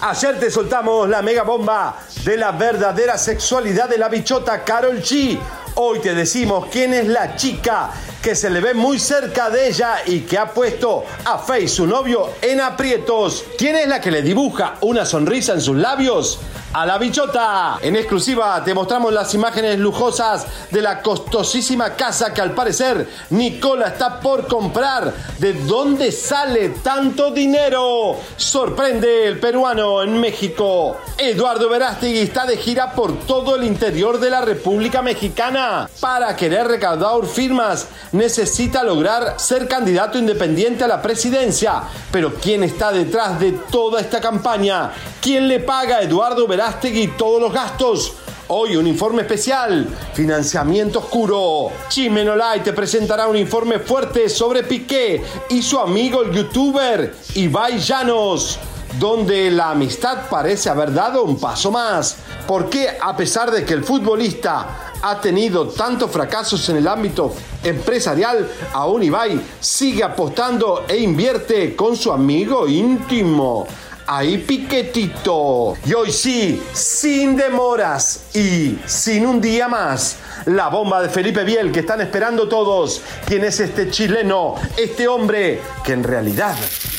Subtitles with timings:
[0.00, 5.38] Ayer te soltamos la mega bomba de la verdadera sexualidad de la bichota Carol G.
[5.74, 7.90] Hoy te decimos quién es la chica
[8.22, 11.86] que se le ve muy cerca de ella y que ha puesto a Faye, su
[11.86, 13.44] novio, en aprietos.
[13.58, 16.40] ¿Quién es la que le dibuja una sonrisa en sus labios?
[16.72, 17.78] A la bichota.
[17.80, 23.88] En exclusiva te mostramos las imágenes lujosas de la costosísima casa que al parecer Nicola
[23.88, 25.12] está por comprar.
[25.38, 28.16] ¿De dónde sale tanto dinero?
[28.36, 30.98] Sorprende el peruano en México.
[31.16, 35.88] Eduardo Verástegui está de gira por todo el interior de la República Mexicana.
[36.00, 41.82] Para querer recaudar firmas necesita lograr ser candidato independiente a la presidencia.
[42.10, 44.92] Pero ¿quién está detrás de toda esta campaña?
[45.20, 46.57] ¿Quién le paga a Eduardo Verástegui?
[46.58, 48.14] Verástegui todos los gastos.
[48.48, 51.70] Hoy un informe especial, financiamiento oscuro.
[51.88, 58.58] Chimenolay te presentará un informe fuerte sobre Piqué y su amigo el youtuber Ibai Llanos,
[58.98, 62.16] donde la amistad parece haber dado un paso más.
[62.48, 67.32] Porque a pesar de que el futbolista ha tenido tantos fracasos en el ámbito
[67.62, 73.64] empresarial, aún Ibai sigue apostando e invierte con su amigo íntimo
[74.08, 75.76] ahí piquetito.
[75.84, 81.70] Y hoy sí, sin demoras y sin un día más, la bomba de Felipe Biel
[81.70, 83.02] que están esperando todos.
[83.26, 84.54] ¿Quién es este chileno?
[84.76, 86.56] Este hombre que en realidad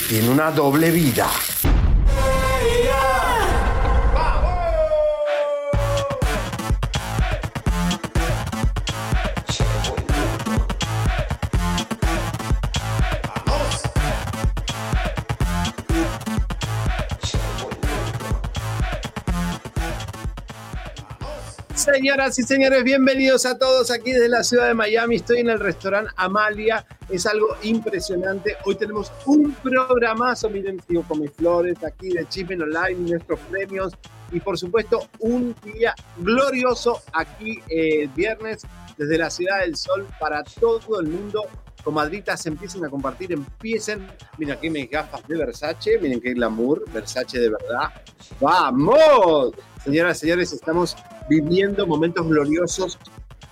[0.07, 1.27] tiene una doble vida.
[21.99, 25.17] Señoras y señores, bienvenidos a todos aquí desde la ciudad de Miami.
[25.17, 26.85] Estoy en el restaurante Amalia.
[27.09, 28.55] Es algo impresionante.
[28.63, 30.49] Hoy tenemos un programazo.
[30.49, 33.91] Miren, tío Come Flores aquí de Chipen Online, nuestros premios.
[34.31, 38.61] Y por supuesto, un día glorioso aquí el eh, viernes
[38.97, 41.47] desde la Ciudad del Sol para todo el mundo
[41.83, 44.07] comadritas empiecen a compartir, empiecen.
[44.37, 47.89] Mira aquí mis gafas de Versace, miren qué glamour, Versace de verdad.
[48.39, 49.53] ¡Vamos!
[49.83, 50.95] Señoras y señores, estamos
[51.29, 52.97] viviendo momentos gloriosos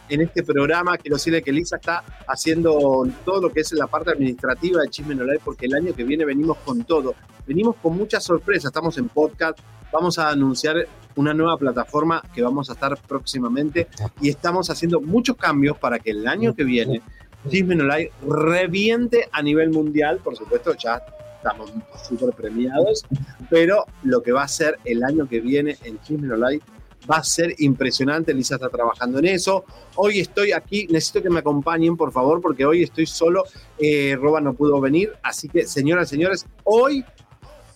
[0.10, 0.98] en este programa.
[0.98, 5.16] Quiero decirle que Lisa está haciendo todo lo que es la parte administrativa de Chisme
[5.16, 7.16] Live porque el año que viene venimos con todo.
[7.46, 8.66] Venimos con muchas sorpresas.
[8.66, 9.60] Estamos en podcast.
[9.92, 13.88] Vamos a anunciar una nueva plataforma que vamos a estar próximamente
[14.22, 17.02] y estamos haciendo muchos cambios para que el año que viene
[17.50, 20.20] Chisme Live reviente a nivel mundial.
[20.24, 21.02] Por supuesto, ya
[21.38, 21.72] estamos
[22.08, 23.06] súper premiados,
[23.50, 26.62] pero lo que va a ser el año que viene en Chisme Live
[27.09, 28.34] va a ser impresionante.
[28.34, 29.66] Lisa está trabajando en eso.
[29.96, 33.44] Hoy estoy aquí, necesito que me acompañen, por favor, porque hoy estoy solo.
[33.78, 37.03] Eh, Roba no pudo venir, así que, señoras y señores, hoy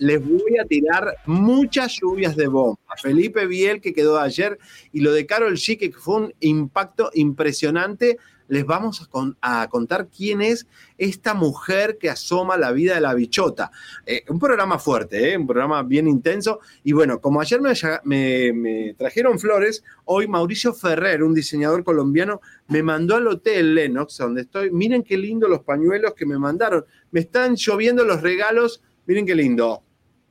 [0.01, 2.79] les voy a tirar muchas lluvias de bomba.
[2.99, 4.57] Felipe Biel, que quedó ayer,
[4.91, 8.17] y lo de Carol G, que fue un impacto impresionante
[8.51, 9.09] les vamos
[9.41, 10.67] a, contar quién es
[10.97, 13.71] esta mujer que asoma la vida de la bichota.
[14.05, 16.59] Eh, un programa fuerte, eh, un programa bien intenso.
[16.83, 17.61] Y bueno, como ayer
[18.03, 24.41] me, trajeron flores, hoy Mauricio Ferrer, un diseñador colombiano, me mandó al hotel Lennox, donde
[24.41, 24.69] estoy.
[24.69, 26.83] Miren qué lindo los pañuelos que me mandaron.
[27.11, 28.83] Me están lloviendo los regalos.
[29.05, 29.81] Miren qué lindo.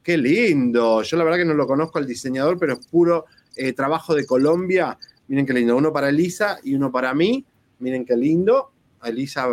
[0.03, 1.01] Qué lindo.
[1.03, 3.25] Yo la verdad que no lo conozco al diseñador, pero es puro
[3.57, 4.99] eh, trabajo de Colombia.
[5.27, 5.75] Miren qué lindo.
[5.75, 7.47] Uno para Elisa y uno para mí.
[7.81, 8.73] Miren qué lindo.
[9.03, 9.49] Elisa,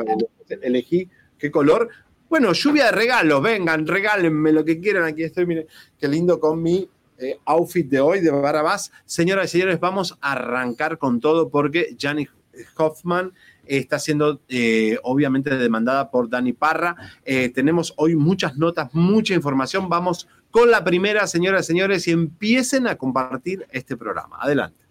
[0.62, 1.90] elegí qué color.
[2.30, 5.04] Bueno, lluvia de regalos, vengan, regálenme lo que quieran.
[5.06, 8.92] Aquí estoy, miren, qué lindo con mi eh, outfit de hoy de Barrabás.
[9.06, 12.30] Señoras y señores, vamos a arrancar con todo porque Janis
[12.76, 13.34] Hoffman
[13.66, 16.96] está siendo eh, obviamente demandada por Dani Parra.
[17.26, 19.90] Eh, tenemos hoy muchas notas, mucha información.
[19.90, 24.38] Vamos con la primera, señoras y señores, y empiecen a compartir este programa.
[24.40, 24.86] Adelante.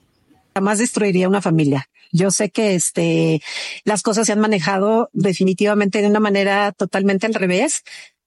[0.55, 1.89] Jamás destruiría una familia.
[2.13, 3.43] Yo sé que este,
[3.85, 7.83] las cosas se han manejado definitivamente de una manera totalmente al revés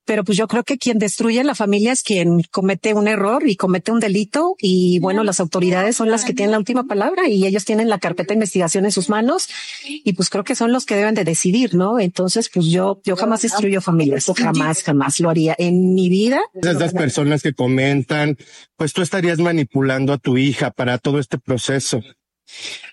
[0.10, 3.56] pero pues yo creo que quien destruye la familia es quien comete un error y
[3.56, 7.46] comete un delito y bueno, las autoridades son las que tienen la última palabra y
[7.46, 9.48] ellos tienen la carpeta de investigación en sus manos
[9.86, 12.00] y pues creo que son los que deben de decidir, ¿no?
[12.00, 16.42] Entonces, pues yo, yo jamás destruyo familias, jamás, jamás lo haría en mi vida.
[16.60, 18.36] Esas personas que comentan,
[18.78, 22.02] pues tú estarías manipulando a tu hija para todo este proceso.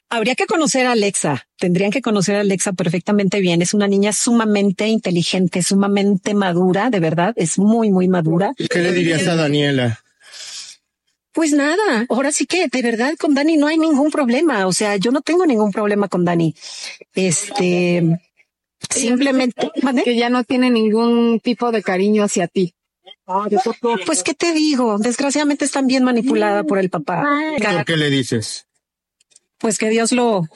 [0.09, 1.49] Habría que conocer a Alexa.
[1.59, 3.63] Tendrían que conocer a Alexa perfectamente bien.
[3.63, 7.33] Es una niña sumamente inteligente, sumamente madura, de verdad.
[7.37, 8.53] Es muy, muy madura.
[8.57, 10.01] ¿Qué le dirías a Daniela?
[11.33, 14.67] Pues nada, ahora sí que de verdad con Dani no hay ningún problema.
[14.67, 16.55] O sea, yo no tengo ningún problema con Dani.
[17.15, 18.03] Este,
[18.89, 19.71] simplemente
[20.03, 22.75] que ya no tiene ningún tipo de cariño hacia ti.
[24.07, 27.25] Pues qué te digo, desgraciadamente están bien manipulada por el papá.
[27.85, 28.67] ¿Qué le dices?
[29.59, 30.49] Pues que Dios lo,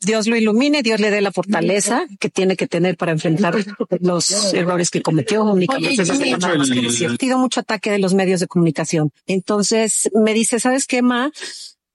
[0.00, 3.56] Dios lo ilumine, Dios le dé la fortaleza que tiene que tener para enfrentar
[4.00, 6.02] los errores que cometió únicamente.
[6.02, 9.10] Ha sido mucho ataque de los medios de comunicación.
[9.26, 11.32] Entonces me dice, ¿sabes qué, Ma?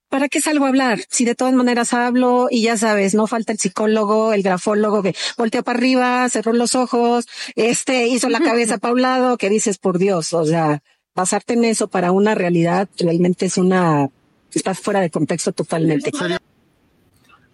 [0.08, 1.00] ¿Para qué salgo a hablar?
[1.08, 5.14] Si de todas maneras hablo y ya sabes, no falta el psicólogo, el grafólogo que
[5.38, 7.26] volteó para arriba, cerró los ojos,
[7.56, 10.82] este hizo la cabeza para un lado, que dices, por Dios, o sea,
[11.14, 14.10] basarte en eso para una realidad realmente es una,
[14.52, 16.10] estás fuera de contexto totalmente.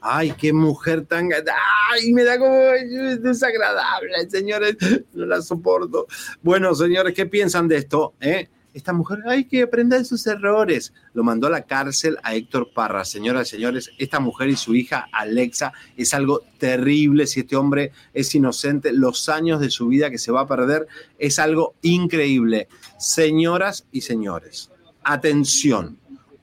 [0.01, 1.31] Ay, qué mujer tan...
[1.33, 4.77] Ay, me da como desagradable, señores,
[5.13, 6.07] no la soporto.
[6.43, 8.15] Bueno, señores, ¿qué piensan de esto?
[8.21, 8.49] Eh?
[8.75, 10.93] Esta mujer hay que aprender sus errores.
[11.13, 13.05] Lo mandó a la cárcel a Héctor Parra.
[13.05, 17.27] Señoras y señores, esta mujer y su hija Alexa es algo terrible.
[17.27, 20.87] Si este hombre es inocente, los años de su vida que se va a perder
[21.19, 22.69] es algo increíble.
[22.99, 24.71] Señoras y señores,
[25.03, 25.98] atención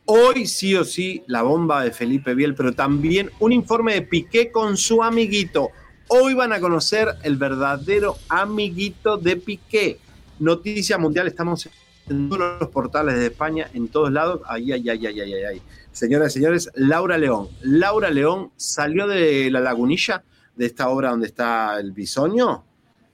[0.07, 4.51] Hoy sí o sí la bomba de Felipe Biel, pero también un informe de Piqué
[4.51, 5.71] con su amiguito.
[6.09, 9.97] Hoy van a conocer el verdadero amiguito de Piqué.
[10.37, 11.67] Noticia mundial, estamos
[12.07, 14.41] en todos los portales de España, en todos lados.
[14.45, 15.61] Ay, ay, ay, ay, ay, ay.
[15.91, 17.49] Señoras y señores, Laura León.
[17.61, 20.23] Laura León salió de la lagunilla
[20.55, 22.63] de esta obra donde está el bisoño.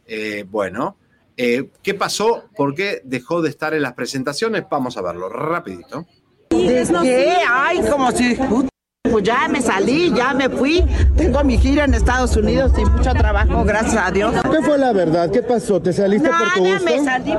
[0.05, 0.97] Eh, bueno,
[1.37, 2.49] eh, ¿qué pasó?
[2.53, 4.65] ¿Por qué dejó de estar en las presentaciones?
[4.69, 6.05] Vamos a verlo rapidito.
[7.01, 7.37] ¿Qué?
[7.49, 8.37] Ay, como si
[9.11, 10.83] pues ya me salí, ya me fui.
[11.17, 14.33] Tengo mi gira en Estados Unidos y mucho trabajo, gracias a Dios.
[14.49, 15.29] ¿Qué fue la verdad?
[15.29, 15.81] ¿Qué pasó?
[15.81, 16.85] ¿Te saliste por tu gusto?
[16.85, 17.33] me salí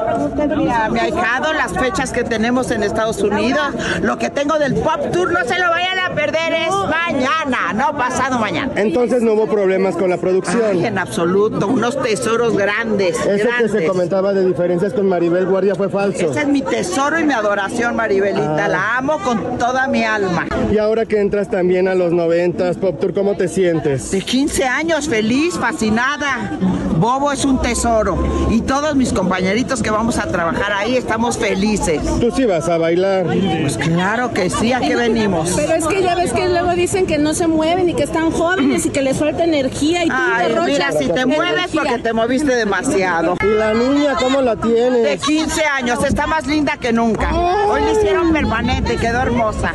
[0.57, 3.63] Mira, me ha dejado las fechas que tenemos en Estados Unidos.
[4.03, 7.97] Lo que tengo del Pop Tour, no se lo vayan a perder, es mañana, no
[7.97, 8.73] pasado mañana.
[8.77, 10.85] Entonces no hubo problemas con la producción.
[10.85, 13.19] en absoluto, unos tesoros grandes.
[13.25, 16.31] Eso que se comentaba de diferencias con Maribel Guardia fue falso.
[16.31, 18.65] Ese es mi tesoro y mi adoración, Maribelita.
[18.65, 18.69] Ah.
[18.69, 20.47] La amo con toda mi alma.
[20.71, 24.11] Y ahora que entras también a los noventas, Pop Tour, ¿cómo te sientes?
[24.11, 26.59] De 15 años, feliz, fascinada.
[26.97, 28.17] Bobo es un tesoro.
[28.51, 32.01] Y todos mis compañeritos que vamos a trabajar ahí estamos felices.
[32.21, 33.27] ¿Tú sí vas a bailar?
[33.61, 35.53] Pues claro que sí, ¿a qué venimos?
[35.55, 38.31] Pero es que ya ves que luego dicen que no se mueven y que están
[38.31, 42.15] jóvenes y que les falta energía y tú Ay, mira, si te mueves porque te
[42.15, 43.37] moviste demasiado.
[43.45, 45.03] ¿Y la niña cómo la tienes?
[45.03, 47.31] De 15 años, está más linda que nunca.
[47.69, 49.75] Hoy le hicieron permanente, quedó hermosa.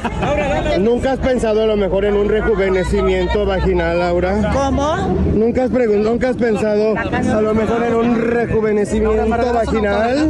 [0.79, 4.53] ¿Nunca has pensado a lo mejor en un rejuvenecimiento vaginal, Laura?
[4.53, 4.95] ¿Cómo?
[5.33, 10.29] ¿Nunca has, ¿Nunca has pensado a lo mejor en un rejuvenecimiento vaginal?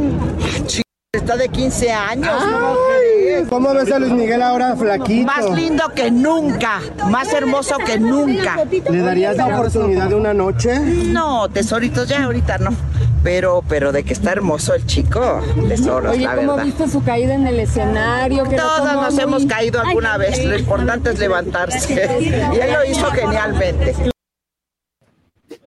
[1.12, 2.42] Está de 15 años.
[3.48, 5.26] ¿Cómo ves a Luis Miguel ahora flaquito?
[5.26, 8.56] Más lindo que nunca, más hermoso que nunca.
[8.90, 10.76] ¿Le darías la oportunidad de una noche?
[10.80, 12.70] No, tesoritos, ya ahorita no.
[13.28, 17.34] Pero, pero de que está hermoso el chico, tesoros, Oye, la ¿cómo viste su caída
[17.34, 18.44] en el escenario?
[18.44, 21.92] Todos nos hemos caído alguna vez, lo importante es levantarse.
[22.22, 23.94] y él lo hizo genialmente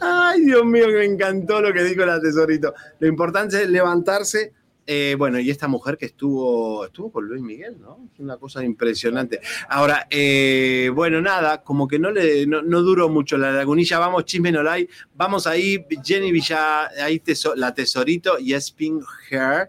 [0.00, 2.74] Ay, Dios mío, me encantó lo que dijo la tesorito.
[2.98, 4.52] Lo importante es levantarse.
[4.86, 8.08] Eh, bueno, y esta mujer que estuvo, estuvo con Luis Miguel, ¿no?
[8.12, 9.40] Es una cosa impresionante.
[9.68, 14.00] Ahora, eh, bueno, nada, como que no le no, no duró mucho la lagunilla.
[14.00, 14.88] Vamos, chisme no hay.
[15.14, 17.22] Vamos ahí, Jenny Villa, ahí
[17.54, 19.68] la tesorito y Spin Hair.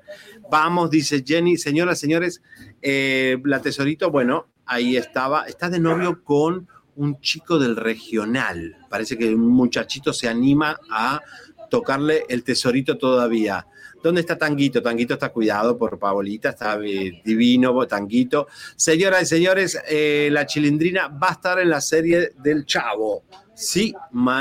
[0.49, 2.41] Vamos, dice Jenny, señoras, señores,
[2.81, 8.77] eh, la tesorito, bueno, ahí estaba, está de novio con un chico del regional.
[8.89, 11.21] Parece que un muchachito se anima a
[11.69, 13.65] tocarle el tesorito todavía.
[14.03, 14.81] ¿Dónde está Tanguito?
[14.81, 18.47] Tanguito está cuidado por Paolita, está eh, divino, Tanguito.
[18.75, 23.23] Señoras y señores, eh, la chilindrina va a estar en la serie del Chavo.
[23.53, 23.93] Sí,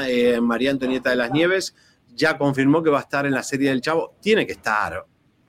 [0.06, 1.74] eh, María Antonieta de las Nieves
[2.14, 4.16] ya confirmó que va a estar en la serie del Chavo.
[4.20, 5.04] Tiene que estar,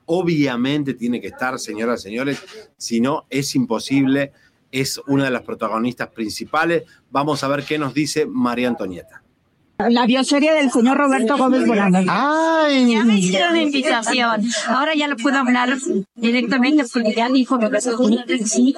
[0.06, 2.42] obviamente tiene que estar, señoras y señores,
[2.76, 4.32] si no es imposible,
[4.72, 6.84] es una de las protagonistas principales.
[7.10, 9.21] Vamos a ver qué nos dice María Antonieta.
[9.90, 12.04] La bioserie del señor Roberto Gómez Bolaño.
[12.08, 14.42] Ay, Ya me hicieron la invitación.
[14.68, 15.76] Ahora ya lo puedo hablar
[16.14, 18.74] directamente porque ya dijo que sí.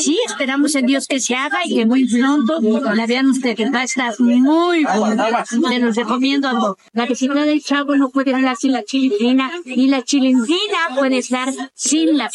[0.00, 2.60] Sí, esperamos en Dios que se haga y que muy pronto
[2.94, 3.72] la vean ustedes.
[3.72, 5.44] Va a estar muy buena.
[5.68, 6.76] Te los recomiendo.
[6.92, 11.48] La vecindad del chavo no puede hablar sin la chilindrina y la chilindrina puede estar
[11.74, 12.30] sin la.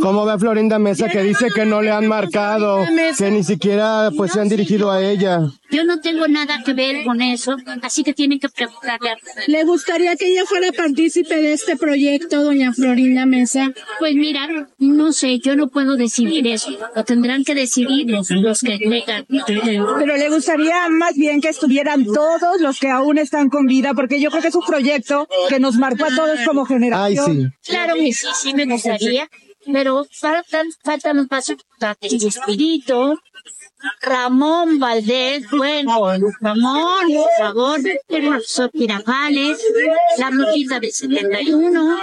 [0.00, 2.84] ¿Cómo ve Florinda Mesa que dice que no le han marcado,
[3.16, 5.40] que ni siquiera pues se han dirigido a ella?
[5.72, 9.64] Yo no tengo nada que ver con eso, así que tienen que preguntarle a ¿Le
[9.64, 13.72] gustaría que ella fuera partícipe de este proyecto, doña Florinda Mesa?
[13.98, 14.48] Pues mira,
[14.78, 16.70] no sé, yo no puedo decidir eso.
[16.94, 19.26] Lo tendrán que decidir los, los que tengan.
[19.98, 24.20] Pero le gustaría más bien que estuvieran todos los que aún están con vida, porque
[24.20, 27.54] yo creo que es un proyecto que nos marcó a todos como Ay, generación.
[27.60, 27.72] sí.
[27.72, 29.28] Claro que sí, sí me gustaría,
[29.72, 32.12] pero faltan, faltan los pasos importantes.
[32.22, 33.18] Espíritu,
[34.00, 39.58] Ramón Valdés, bueno, Ramón, por favor, el profesor Tirajales,
[40.18, 41.98] la brujita de 71,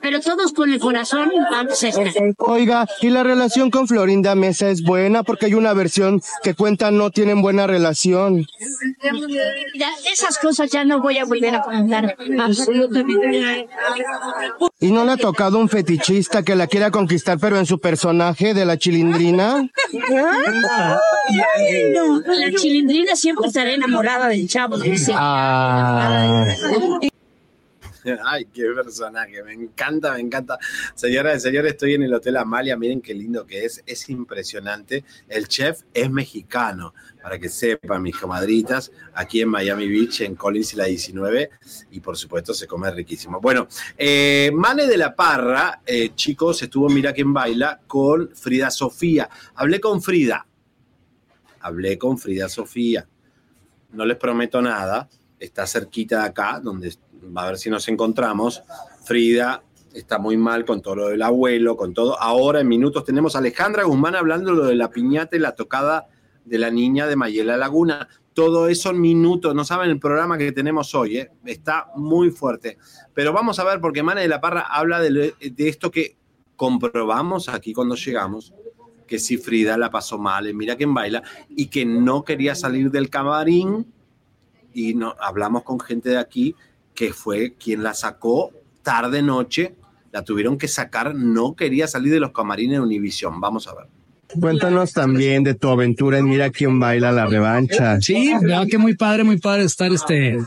[0.00, 2.12] pero todos con el corazón vamos a estar.
[2.38, 5.22] Oiga, ¿y la relación con Florinda Mesa es buena?
[5.22, 8.46] Porque hay una versión que cuenta no tienen buena relación.
[9.12, 12.16] Mira, esas cosas ya no voy a volver a comentar.
[12.38, 13.68] Absolutamente.
[14.80, 18.54] ¿Y no le ha tocado un fetichista que la quiera conquistar pero en su personaje
[18.54, 19.68] de la chilindrina?
[21.94, 24.78] No, la chilindrina siempre estará enamorada del chavo.
[24.78, 25.12] dice.
[25.14, 26.44] Ah.
[28.24, 30.58] Ay, qué personaje, me encanta, me encanta.
[30.94, 35.04] Señoras y señores, estoy en el Hotel Amalia, miren qué lindo que es, es impresionante.
[35.28, 40.74] El chef es mexicano, para que sepan mis comadritas, aquí en Miami Beach, en Collins
[40.74, 41.50] y la 19,
[41.90, 43.40] y por supuesto se come riquísimo.
[43.40, 48.70] Bueno, eh, Mane de la Parra, eh, chicos, estuvo en Mira quién baila con Frida
[48.70, 49.28] Sofía.
[49.54, 50.47] Hablé con Frida,
[51.68, 53.06] hablé con Frida Sofía.
[53.92, 55.08] No les prometo nada,
[55.38, 56.94] está cerquita de acá, donde
[57.36, 58.62] va a ver si nos encontramos.
[59.04, 62.20] Frida está muy mal con todo lo del abuelo, con todo.
[62.20, 66.08] Ahora en minutos tenemos a Alejandra Guzmán hablando lo de la piñata y la tocada
[66.44, 68.08] de la niña de Mayela Laguna.
[68.32, 71.30] Todo eso en minutos, no saben el programa que tenemos hoy, ¿eh?
[71.44, 72.78] está muy fuerte.
[73.12, 76.16] Pero vamos a ver, porque Mane de la Parra habla de, esto que
[76.54, 78.54] comprobamos aquí cuando llegamos,
[79.08, 82.92] que si Frida la pasó mal en Mira quién baila y que no quería salir
[82.92, 83.92] del camarín
[84.72, 86.54] y no, hablamos con gente de aquí
[86.94, 89.74] que fue quien la sacó tarde noche,
[90.12, 93.40] la tuvieron que sacar, no quería salir de los camarines de Univisión.
[93.40, 93.86] Vamos a ver.
[94.40, 98.00] Cuéntanos también de tu aventura en Mira quién baila la revancha.
[98.00, 100.38] Sí, verdad que muy padre, muy padre estar este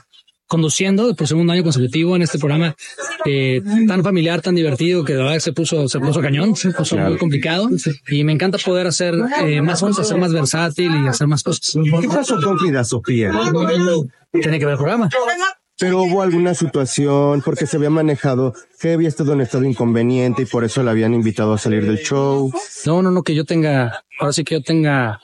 [0.51, 2.75] conduciendo por segundo año consecutivo en este programa
[3.23, 6.97] eh, tan familiar, tan divertido que de verdad se puso, se puso cañón, se puso
[6.97, 7.69] muy complicado
[8.09, 9.13] y me encanta poder hacer
[9.45, 11.73] eh, más cosas, ser más versátil y hacer más cosas.
[12.01, 13.31] ¿Qué pasó con Frida Sofía?
[14.33, 15.09] Tiene que ver el programa.
[15.79, 20.45] Pero hubo alguna situación porque se había manejado que había estado en estado inconveniente y
[20.45, 22.51] por eso la habían invitado a salir del show.
[22.85, 25.21] No, no, no, que yo tenga, ahora sí que yo tenga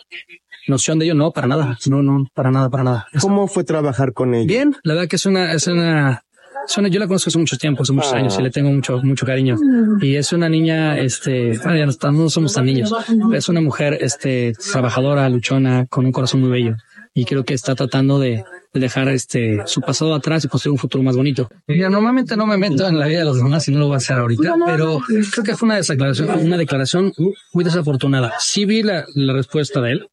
[0.67, 3.07] noción de ello, no, para nada, no, no, para nada, para nada.
[3.21, 4.45] ¿Cómo fue trabajar con ella?
[4.47, 6.23] Bien, la verdad que es una, es una,
[6.67, 8.17] es una- yo la conozco hace mucho tiempo, hace muchos Ah.
[8.17, 9.57] años y le tengo mucho, mucho cariño.
[10.01, 12.93] Y es una niña, este, bueno, ya no, estamos- no somos tan niños,
[13.33, 16.75] es una mujer, este, trabajadora, luchona, con un corazón muy bello.
[17.19, 18.43] y creo que está tratando de,
[18.75, 21.49] de dejar este su pasado atrás y construir un futuro más bonito.
[21.65, 23.95] Mira, normalmente no me meto en la vida de los demás y no lo voy
[23.95, 24.99] a hacer ahorita, pero
[25.31, 27.11] creo que fue una declaración, una declaración
[27.53, 28.33] muy desafortunada.
[28.37, 30.07] Sí vi la, la respuesta de él,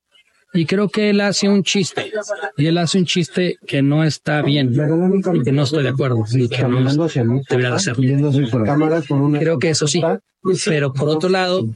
[0.54, 2.10] y creo que él hace un chiste.
[2.56, 4.72] Y él hace un chiste que no está bien.
[5.34, 6.24] Y que no estoy de acuerdo.
[6.32, 6.78] Y que no
[7.50, 8.02] debería hacerlo.
[9.40, 10.00] Creo que eso sí.
[10.66, 11.66] Pero por otro lado,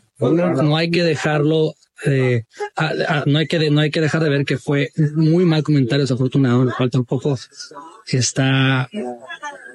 [0.62, 2.44] no hay que dejarlo eh,
[2.76, 6.04] a- no hay que no hay que dejar de ver que fue muy mal comentario
[6.04, 7.36] desafortunado, el cual tampoco
[8.06, 8.88] está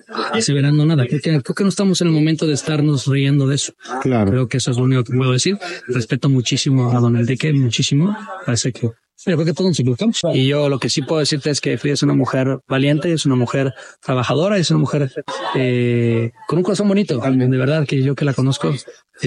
[0.07, 1.05] aseverando nada.
[1.05, 3.73] Creo que, creo que no estamos en el momento de estarnos riendo de eso.
[4.01, 4.31] Claro.
[4.31, 5.57] Creo que eso es lo único que puedo decir.
[5.87, 8.15] Respeto muchísimo a Don Enrique, muchísimo.
[8.45, 8.89] Parece que
[9.23, 10.21] creo que todos nos equivocamos.
[10.33, 13.25] Y yo lo que sí puedo decirte es que Frida es una mujer valiente, es
[13.25, 15.11] una mujer trabajadora, es una mujer
[15.55, 17.19] eh, con un corazón bonito.
[17.19, 18.73] De verdad que yo que la conozco,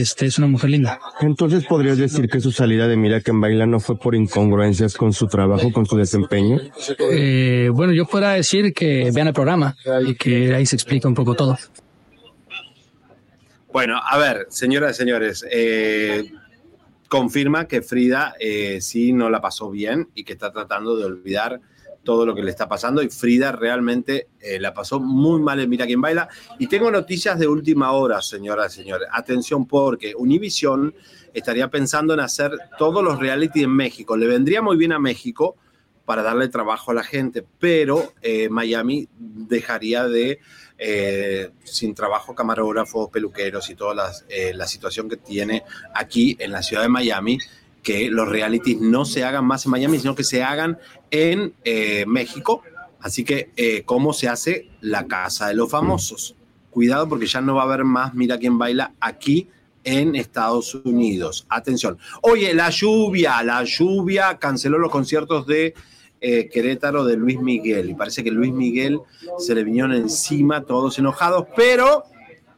[0.00, 1.00] este es una mujer linda.
[1.20, 5.12] Entonces podrías decir que su salida de Mira en Baila no fue por incongruencias con
[5.12, 6.60] su trabajo, con su desempeño.
[7.10, 9.76] Eh, bueno, yo pueda decir que vean el programa
[10.06, 11.56] y que ahí se explica un poco todo.
[13.72, 16.24] Bueno, a ver, señoras y señores, eh,
[17.08, 21.60] confirma que Frida eh, sí no la pasó bien y que está tratando de olvidar
[22.06, 25.68] todo lo que le está pasando y Frida realmente eh, la pasó muy mal en
[25.68, 26.28] Mira quién baila.
[26.58, 29.08] Y tengo noticias de última hora, señoras y señores.
[29.12, 30.94] Atención porque Univision
[31.34, 34.16] estaría pensando en hacer todos los reality en México.
[34.16, 35.56] Le vendría muy bien a México
[36.06, 40.38] para darle trabajo a la gente, pero eh, Miami dejaría de
[40.78, 44.12] eh, sin trabajo camarógrafos, peluqueros y toda
[44.54, 47.38] la situación que tiene aquí en la ciudad de Miami,
[47.86, 50.76] que los realities no se hagan más en Miami, sino que se hagan
[51.12, 52.64] en eh, México.
[52.98, 56.34] Así que, eh, ¿cómo se hace la casa de los famosos?
[56.70, 59.48] Cuidado porque ya no va a haber más Mira quién baila aquí
[59.84, 61.46] en Estados Unidos.
[61.48, 61.96] Atención.
[62.22, 65.72] Oye, la lluvia, la lluvia canceló los conciertos de
[66.20, 67.90] eh, Querétaro de Luis Miguel.
[67.90, 68.98] Y parece que Luis Miguel
[69.38, 72.02] se le vinieron encima todos enojados, pero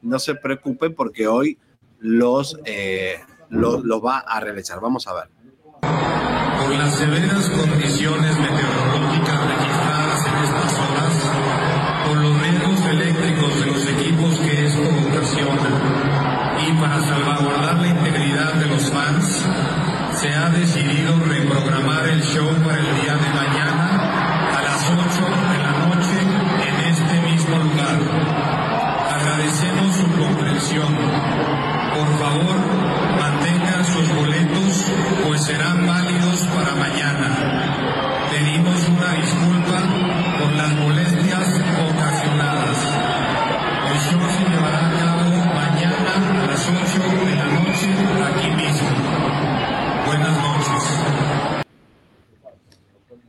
[0.01, 1.59] no se preocupe porque hoy
[1.99, 2.59] los,
[3.51, 4.81] los, los va a realizar.
[4.81, 5.31] Vamos a ver.
[5.81, 9.28] Por las severas condiciones meteorológicas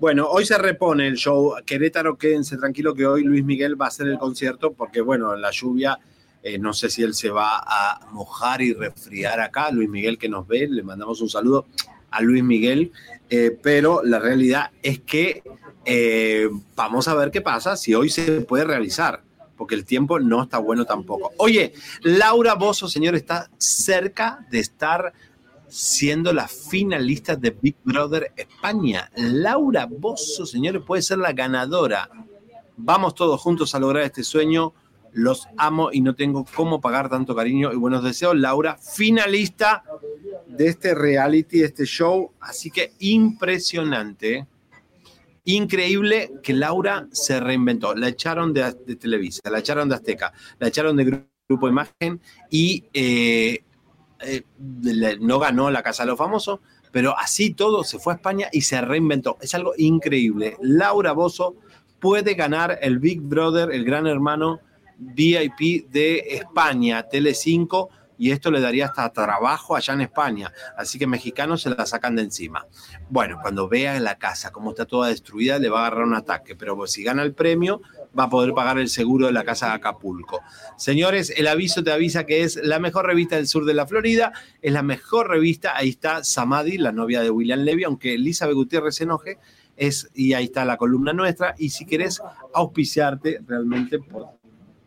[0.10, 1.54] Bueno, hoy se repone el show.
[1.64, 5.52] Querétaro, quédense tranquilo que hoy Luis Miguel va a hacer el concierto porque, bueno, la
[5.52, 6.00] lluvia,
[6.42, 9.70] eh, no sé si él se va a mojar y resfriar acá.
[9.70, 11.68] Luis Miguel que nos ve, le mandamos un saludo
[12.10, 12.92] a Luis Miguel,
[13.30, 15.44] eh, pero la realidad es que
[15.86, 19.22] eh, vamos a ver qué pasa si hoy se puede realizar,
[19.56, 21.34] porque el tiempo no está bueno tampoco.
[21.38, 25.14] Oye, Laura Bozo, señor, está cerca de estar
[25.70, 29.10] siendo la finalista de Big Brother España.
[29.16, 32.10] Laura Bozo, señores, puede ser la ganadora.
[32.78, 34.74] Vamos todos juntos a lograr este sueño.
[35.12, 38.36] Los amo y no tengo cómo pagar tanto cariño y buenos deseos.
[38.38, 39.84] Laura, finalista
[40.48, 42.32] de este reality, de este show.
[42.40, 44.48] Así que impresionante.
[45.46, 47.96] Increíble que Laura se reinventó.
[47.96, 52.84] La echaron de, de Televisa, la echaron de Azteca, la echaron de Grupo Imagen y
[52.94, 53.64] eh,
[54.22, 54.44] eh,
[55.20, 56.60] no ganó la Casa de los Famosos,
[56.92, 59.38] pero así todo se fue a España y se reinventó.
[59.42, 60.58] Es algo increíble.
[60.62, 61.56] Laura Bozo
[62.00, 64.60] puede ganar el Big Brother, el gran hermano
[64.98, 70.52] VIP de España, Tele5, y esto le daría hasta trabajo allá en España.
[70.78, 72.68] Así que mexicanos se la sacan de encima.
[73.10, 76.56] Bueno, cuando vea la casa cómo está toda destruida, le va a agarrar un ataque,
[76.56, 77.82] pero si gana el premio,
[78.18, 80.42] va a poder pagar el seguro de la casa de Acapulco.
[80.78, 84.32] Señores, el aviso te avisa que es la mejor revista del sur de la Florida,
[84.62, 88.96] es la mejor revista, ahí está Samadhi, la novia de William Levy, aunque Elizabeth Gutiérrez
[88.96, 89.38] se enoje,
[89.76, 92.22] es, y ahí está la columna nuestra, y si querés
[92.54, 94.00] auspiciarte realmente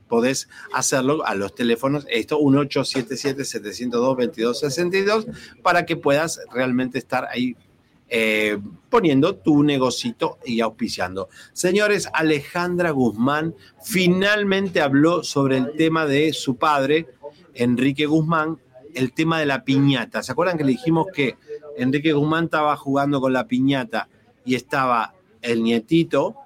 [0.09, 5.27] podés hacerlo a los teléfonos, esto 1877-702-2262,
[5.63, 7.57] para que puedas realmente estar ahí
[8.15, 8.59] eh,
[8.91, 11.31] poniendo tu negocito y auspiciando.
[11.55, 17.07] Señores, Alejandra Guzmán finalmente habló sobre el tema de su padre,
[17.55, 18.59] Enrique Guzmán,
[18.95, 20.23] el tema de la piñata.
[20.23, 21.37] ¿Se acuerdan que le dijimos que
[21.79, 24.11] Enrique Guzmán estaba jugando con la piñata
[24.45, 26.37] y estaba el nietito,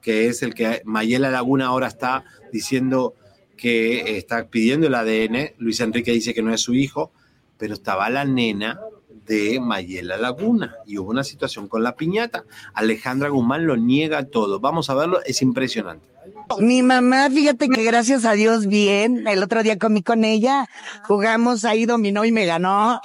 [0.00, 3.16] que es el que Mayela Laguna ahora está diciendo
[3.56, 7.10] que está pidiendo el ADN, Luis Enrique dice que no es su hijo,
[7.58, 8.78] pero estaba la nena
[9.26, 12.44] de Mayela Laguna y hubo una situación con la piñata.
[12.74, 14.60] Alejandra Guzmán lo niega todo.
[14.60, 16.10] Vamos a verlo, es impresionante.
[16.58, 20.68] Mi mamá, fíjate que gracias a Dios bien, el otro día comí con ella,
[21.04, 23.00] jugamos ahí, dominó y me ganó.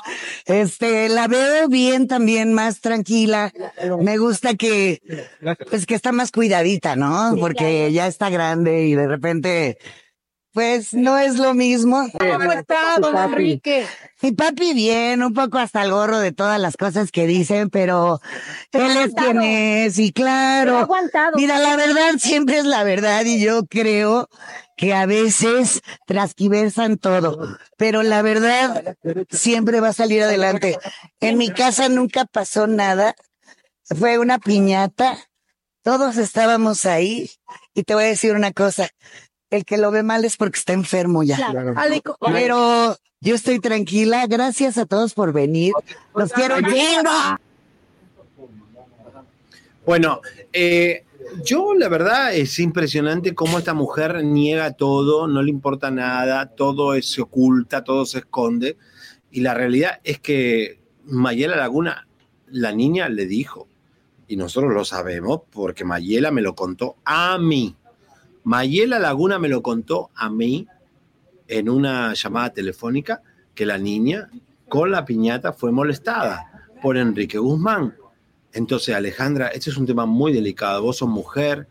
[0.45, 3.53] Este, la veo bien también, más tranquila.
[3.99, 5.01] Me gusta que,
[5.69, 7.35] pues que está más cuidadita, ¿no?
[7.39, 9.77] Porque ya está grande y de repente
[10.55, 12.09] pues no es lo mismo.
[12.17, 13.85] ¿Cómo está, don Enrique?
[14.21, 18.21] Mi papi bien, un poco hasta el gorro de todas las cosas que dicen, pero
[18.71, 20.77] él es quien es, y claro.
[20.77, 21.33] aguantado.
[21.35, 24.29] Mira, la verdad siempre es la verdad, y yo creo
[24.77, 28.95] que a veces transquiversan todo, pero la verdad
[29.29, 30.79] siempre va a salir adelante.
[31.19, 33.13] En mi casa nunca pasó nada,
[33.83, 35.17] fue una piñata,
[35.83, 37.29] todos estábamos ahí,
[37.73, 38.89] y te voy a decir una cosa,
[39.55, 41.37] el que lo ve mal es porque está enfermo ya.
[41.75, 44.27] Aleco- Pero yo estoy tranquila.
[44.27, 45.73] Gracias a todos por venir.
[46.15, 47.11] Los quiero chingo.
[49.85, 51.03] Bueno, eh,
[51.43, 56.93] yo la verdad es impresionante cómo esta mujer niega todo, no le importa nada, todo
[56.95, 58.77] es- se oculta, todo se esconde.
[59.31, 62.07] Y la realidad es que Mayela Laguna,
[62.47, 63.67] la niña le dijo,
[64.27, 67.75] y nosotros lo sabemos porque Mayela me lo contó a mí.
[68.45, 70.67] Mayela Laguna me lo contó a mí
[71.47, 73.21] en una llamada telefónica
[73.55, 74.29] que la niña
[74.69, 77.95] con la piñata fue molestada por Enrique Guzmán.
[78.53, 80.83] Entonces, Alejandra, este es un tema muy delicado.
[80.83, 81.67] Vos sos mujer,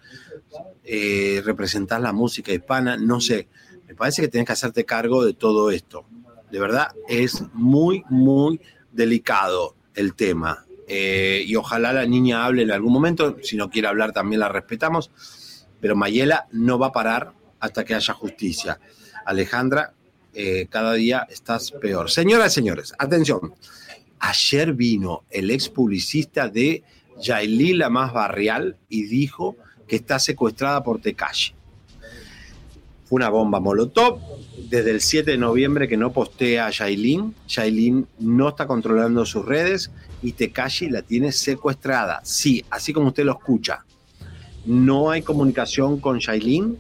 [0.83, 3.49] eh, representás la música hispana, no sé,
[3.87, 6.05] me parece que tenés que hacerte cargo de todo esto.
[6.51, 8.61] De verdad, es muy, muy
[8.91, 10.67] delicado el tema.
[10.89, 14.49] Eh, y ojalá la niña hable en algún momento, si no quiere hablar también la
[14.49, 15.11] respetamos,
[15.85, 18.81] pero Mayela no va a parar hasta que haya justicia.
[19.27, 19.93] Alejandra,
[20.33, 22.11] eh, cada día estás peor.
[22.11, 23.53] Señoras y señores, atención.
[24.19, 26.85] Ayer vino el ex publicista de
[27.21, 31.53] Yailí La Más Barrial y dijo que está secuestrada por Tecashi.
[33.05, 34.21] Fue una bomba molotov.
[34.71, 39.45] Desde el 7 de noviembre que no postea a Yailin, Yailin no está controlando sus
[39.45, 39.91] redes
[40.23, 42.23] y Tekashi la tiene secuestrada.
[42.25, 43.85] Sí, así como usted lo escucha.
[44.65, 46.79] No hay comunicación con Yailin.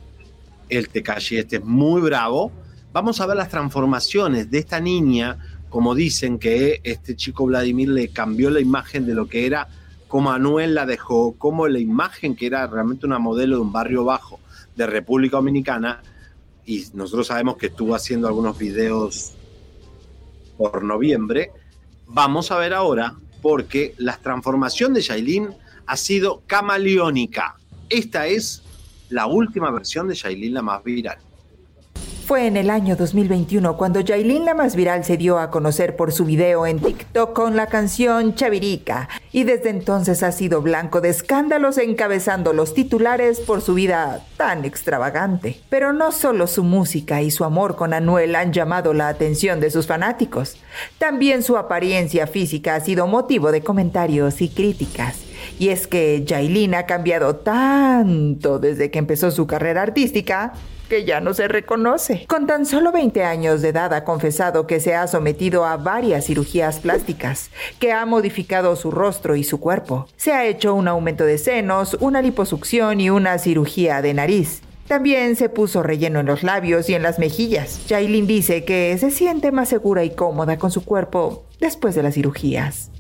[0.68, 2.50] El Tekashi este es muy bravo.
[2.92, 8.08] Vamos a ver las transformaciones de esta niña, como dicen que este chico Vladimir le
[8.08, 9.68] cambió la imagen de lo que era,
[10.08, 14.04] como Anuel la dejó, como la imagen que era realmente una modelo de un barrio
[14.04, 14.38] bajo
[14.76, 16.02] de República Dominicana,
[16.64, 19.34] y nosotros sabemos que estuvo haciendo algunos videos
[20.56, 21.50] por noviembre,
[22.06, 25.48] vamos a ver ahora porque la transformación de Shailin
[25.86, 27.56] ha sido camaleónica.
[27.88, 28.62] Esta es
[29.10, 31.18] la última versión de Shailin, la más viral.
[32.26, 36.10] Fue en el año 2021 cuando Yailin la más viral se dio a conocer por
[36.10, 41.10] su video en TikTok con la canción Chavirica y desde entonces ha sido blanco de
[41.10, 45.60] escándalos encabezando los titulares por su vida tan extravagante.
[45.68, 49.70] Pero no solo su música y su amor con Anuel han llamado la atención de
[49.70, 50.56] sus fanáticos,
[50.96, 55.33] también su apariencia física ha sido motivo de comentarios y críticas.
[55.58, 60.52] Y es que Yailin ha cambiado tanto desde que empezó su carrera artística
[60.88, 62.26] que ya no se reconoce.
[62.28, 66.26] Con tan solo 20 años de edad ha confesado que se ha sometido a varias
[66.26, 70.06] cirugías plásticas, que ha modificado su rostro y su cuerpo.
[70.16, 74.62] Se ha hecho un aumento de senos, una liposucción y una cirugía de nariz.
[74.86, 77.80] También se puso relleno en los labios y en las mejillas.
[77.88, 82.14] Jailin dice que se siente más segura y cómoda con su cuerpo después de las
[82.14, 82.90] cirugías.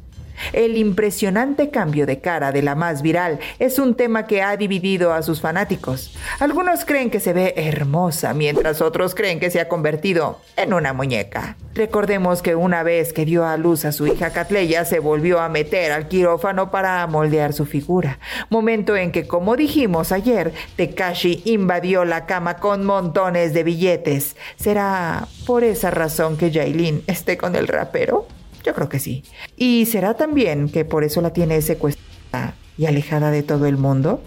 [0.52, 5.12] El impresionante cambio de cara de la más viral es un tema que ha dividido
[5.12, 6.16] a sus fanáticos.
[6.40, 10.92] Algunos creen que se ve hermosa, mientras otros creen que se ha convertido en una
[10.92, 11.56] muñeca.
[11.74, 15.48] Recordemos que una vez que dio a luz a su hija Catleya, se volvió a
[15.48, 18.20] meter al quirófano para moldear su figura.
[18.48, 24.36] Momento en que, como dijimos ayer, Tekashi invadió la cama con montones de billetes.
[24.56, 28.28] ¿Será por esa razón que Jailin esté con el rapero?
[28.64, 29.22] Yo creo que sí.
[29.56, 34.22] ¿Y será también que por eso la tiene secuestrada y alejada de todo el mundo?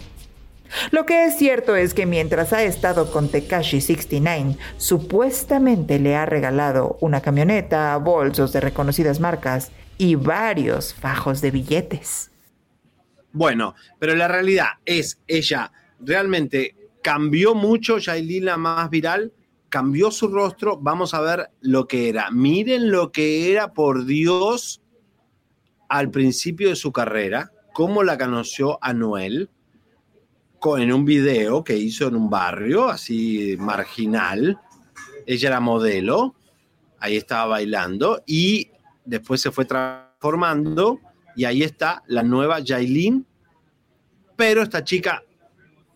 [0.90, 6.26] Lo que es cierto es que mientras ha estado con Tekashi 69, supuestamente le ha
[6.26, 12.30] regalado una camioneta, bolsos de reconocidas marcas y varios fajos de billetes.
[13.32, 19.32] Bueno, pero la realidad es, ella realmente cambió mucho, Yailin la más viral,
[19.68, 22.30] cambió su rostro, vamos a ver lo que era.
[22.30, 24.82] Miren lo que era, por Dios,
[25.88, 29.50] al principio de su carrera, cómo la conoció a Noel
[30.58, 34.58] con, en un video que hizo en un barrio así marginal.
[35.26, 36.34] Ella era modelo,
[36.98, 38.70] ahí estaba bailando y
[39.04, 41.00] después se fue transformando
[41.36, 43.26] y ahí está la nueva Yailin.
[44.36, 45.22] Pero esta chica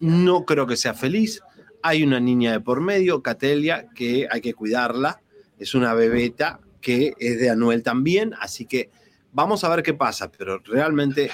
[0.00, 1.40] no creo que sea feliz.
[1.83, 5.21] Hay una niña de por medio, Catelia, que hay que cuidarla.
[5.59, 8.90] Es una bebeta que es de Anuel también, así que
[9.33, 11.31] vamos a ver qué pasa, pero realmente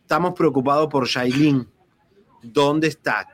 [0.00, 1.68] estamos preocupados por Yailin.
[2.42, 3.28] ¿Dónde está?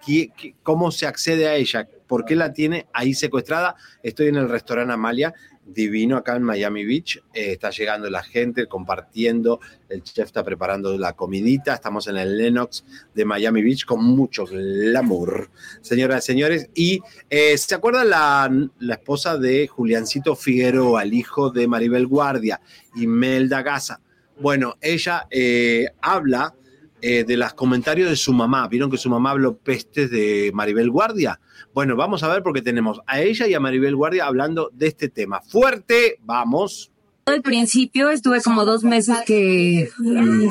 [0.63, 1.89] ¿Cómo se accede a ella?
[2.07, 3.77] ¿Por qué la tiene ahí secuestrada?
[4.03, 7.19] Estoy en el restaurante Amalia divino acá en Miami Beach.
[7.33, 9.61] Eh, está llegando la gente, compartiendo.
[9.89, 11.75] El chef está preparando la comidita.
[11.75, 16.71] Estamos en el Lennox de Miami Beach con mucho glamour, señoras y señores.
[16.75, 22.61] Y eh, ¿se acuerda la, la, esposa de Juliancito Figueroa, el hijo de Maribel Guardia,
[22.97, 24.01] Imelda Gaza?
[24.41, 26.55] Bueno, ella eh, habla
[27.03, 28.69] de los comentarios de su mamá.
[28.69, 31.41] ¿Vieron que su mamá habló pestes de Maribel Guardia?
[31.75, 35.09] Bueno, vamos a ver porque tenemos a ella y a Maribel Guardia hablando de este
[35.09, 35.41] tema.
[35.41, 36.92] Fuerte, vamos.
[37.25, 39.89] Al principio estuve como dos meses que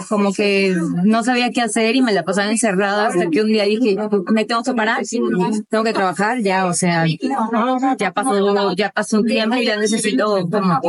[0.07, 3.65] como que no sabía qué hacer y me la pasaba encerrada hasta que un día
[3.65, 3.97] dije,
[4.31, 5.03] me tengo que parar,
[5.69, 7.05] tengo que trabajar ya, o sea,
[7.97, 10.79] ya pasó, ya pasó un tiempo y ya necesito como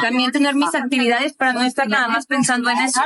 [0.00, 3.00] también tener mis actividades para no estar nada más pensando en eso.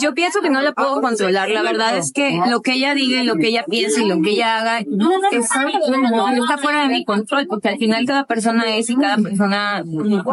[0.00, 3.22] Yo pienso que no la puedo controlar, la verdad es que lo que ella diga
[3.22, 7.46] y lo que ella piense y lo que ella haga está fuera de mi control,
[7.46, 9.84] porque al final cada persona es y cada persona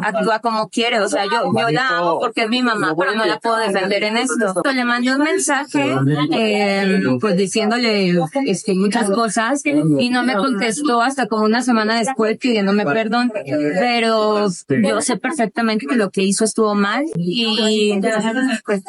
[0.02, 3.26] actúa como quiere o sea, yo, yo la amo porque es mi mamá, pero no
[3.26, 4.62] la puedo defender en esto.
[4.74, 5.96] Le mandé un mensaje,
[6.32, 12.38] eh, pues diciéndole este, muchas cosas y no me contestó hasta como una semana después
[12.38, 18.00] pidiéndome perdón, pero yo sé perfectamente que lo que hizo estuvo mal y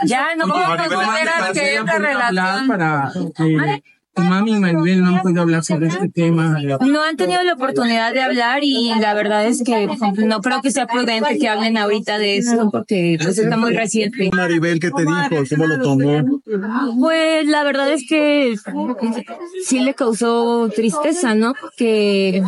[0.06, 3.84] ya no puedo volver a hacer la relación.
[4.16, 6.58] Mami y Maribel no han podido hablar sobre este tema.
[6.80, 10.70] No han tenido la oportunidad de hablar y la verdad es que no creo que
[10.70, 14.30] sea prudente que hablen ahorita de eso porque pues está muy reciente.
[14.32, 15.44] Maribel, ¿qué te dijo?
[15.50, 16.40] ¿Cómo lo tomó?
[16.98, 18.54] Pues la verdad es que
[19.64, 21.54] sí le causó tristeza, ¿no?
[21.76, 22.42] Que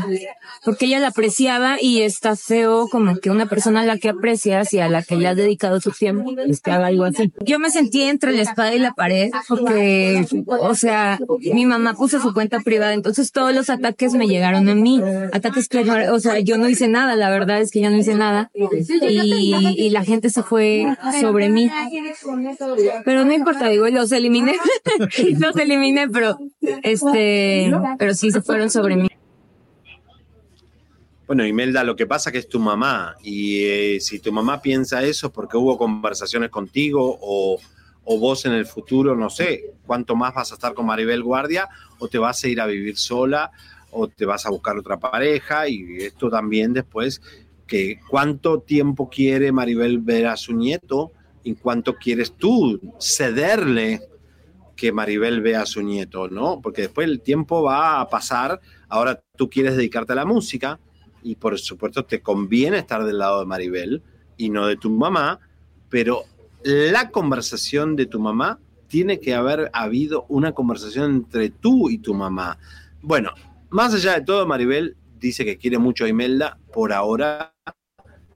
[0.64, 4.72] porque ella la apreciaba y está feo como que una persona a la que aprecias
[4.74, 7.32] y a la que le has dedicado su tiempo, pues que haga algo así.
[7.44, 11.18] Yo me sentí entre la espada y la pared porque, o sea,
[11.56, 15.00] mi mamá puso su cuenta privada, entonces todos los ataques me llegaron a mí,
[15.32, 15.78] ataques que,
[16.10, 19.88] o sea, yo no hice nada, la verdad es que yo no hice nada y,
[19.90, 20.84] la gente se fue
[21.18, 21.70] sobre mí.
[23.06, 24.54] Pero no importa, digo, los eliminé,
[25.40, 26.36] los eliminé, pero
[26.82, 29.08] este, pero sí se fueron sobre mí.
[31.26, 34.60] Bueno, Imelda, lo que pasa es que es tu mamá y eh, si tu mamá
[34.60, 37.58] piensa eso porque hubo conversaciones contigo o,
[38.06, 41.68] o vos en el futuro, no sé, cuánto más vas a estar con Maribel Guardia
[41.98, 43.50] o te vas a ir a vivir sola
[43.90, 47.20] o te vas a buscar otra pareja y esto también después,
[47.66, 51.10] que cuánto tiempo quiere Maribel ver a su nieto
[51.42, 54.00] y cuánto quieres tú cederle
[54.76, 56.60] que Maribel vea a su nieto, ¿no?
[56.60, 60.78] Porque después el tiempo va a pasar, ahora tú quieres dedicarte a la música
[61.24, 64.02] y por supuesto te conviene estar del lado de Maribel
[64.36, 65.40] y no de tu mamá,
[65.88, 66.24] pero
[66.66, 72.12] la conversación de tu mamá tiene que haber habido una conversación entre tú y tu
[72.12, 72.58] mamá.
[73.02, 73.30] Bueno,
[73.70, 76.58] más allá de todo, Maribel dice que quiere mucho a Imelda.
[76.72, 77.54] Por ahora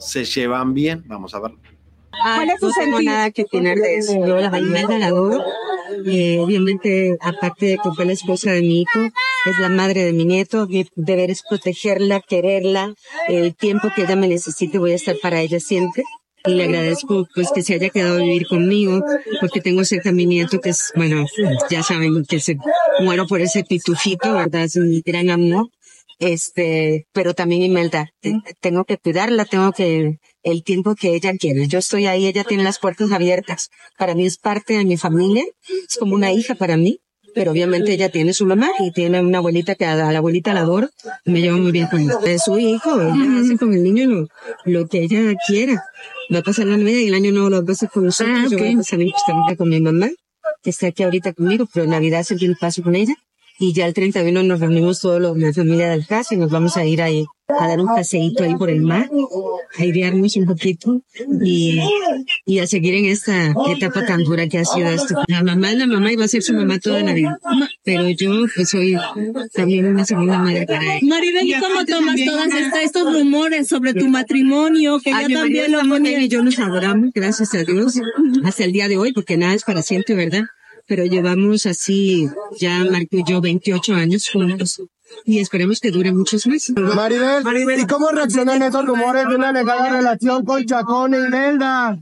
[0.00, 1.04] Se llevan bien.
[1.06, 1.52] Vamos a ver.
[2.24, 4.14] Ah, no tengo nada que tener de eso.
[4.14, 5.42] Yo la Imelda la adoro.
[6.06, 9.00] Eh, obviamente, aparte de que fue la esposa de mi hijo,
[9.46, 10.66] es la madre de mi nieto.
[10.66, 12.94] Mi deber es protegerla, quererla.
[13.28, 16.02] El tiempo que ella me necesite voy a estar para ella siempre.
[16.44, 19.02] y le agradezco pues que se haya quedado a vivir conmigo
[19.40, 21.26] porque tengo cerca a mi nieto que es, bueno,
[21.70, 22.56] ya saben que se
[23.00, 24.64] muero por ese pitufito, ¿verdad?
[24.64, 25.68] Es un gran amor.
[26.20, 31.66] Este, pero también Imelda, te- tengo que cuidarla, tengo que, el tiempo que ella quiere.
[31.66, 33.70] Yo estoy ahí, ella tiene las puertas abiertas.
[33.98, 35.44] Para mí es parte de mi familia,
[35.88, 37.00] es como una hija para mí
[37.32, 40.62] pero obviamente ella tiene su mamá y tiene una abuelita que a la abuelita la
[40.62, 40.88] adoro
[41.24, 42.18] me llevo muy bien con ella.
[42.26, 44.26] Es su hijo, ella hace con el niño lo,
[44.64, 45.80] lo que ella quiera.
[46.34, 48.36] Va a pasar la Navidad y el año nuevo a pasar con nosotros.
[48.36, 50.10] Ah, Yo voy a pasar con mi mamá,
[50.60, 53.14] que está aquí ahorita conmigo, pero en Navidad siempre lo paso con ella.
[53.62, 56.78] Y ya el 31 nos reunimos todos los, la familia del caso y nos vamos
[56.78, 59.10] a ir ahí a dar un paseíto ahí por el mar,
[59.78, 61.02] a airearnos un poquito
[61.42, 61.80] y,
[62.46, 65.16] y a seguir en esta etapa tan dura que ha sido esto.
[65.28, 67.38] La mamá es la mamá y va a ser su mamá toda la vida.
[67.84, 68.96] Pero yo pues soy
[69.52, 71.06] también una segunda madre para ella.
[71.08, 75.00] Maribel, ¿y cómo tomas todos esta- estos rumores sobre tu matrimonio?
[75.00, 78.00] Que ya también lo y yo nos adoramos, gracias a Dios,
[78.44, 80.44] hasta el día de hoy, porque nada es para siempre, ¿verdad?
[80.90, 84.82] Pero llevamos así, ya Marco y yo, 28 años juntos.
[85.24, 86.74] Y esperemos que dure muchos meses.
[87.44, 91.96] Maribel, ¿y cómo reaccionan esos rumores de una negada relación con Chacón e Imelda?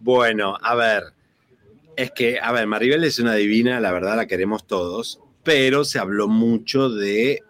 [0.00, 1.04] Bueno, a ver.
[1.94, 6.00] Es que, a ver, Maribel es una divina, la verdad la queremos todos, pero se
[6.00, 7.44] habló mucho de,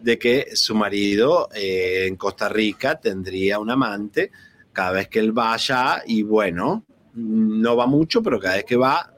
[0.00, 4.30] de que su marido eh, en Costa Rica tendría un amante
[4.72, 9.12] cada vez que él vaya y bueno, no va mucho, pero cada vez que va,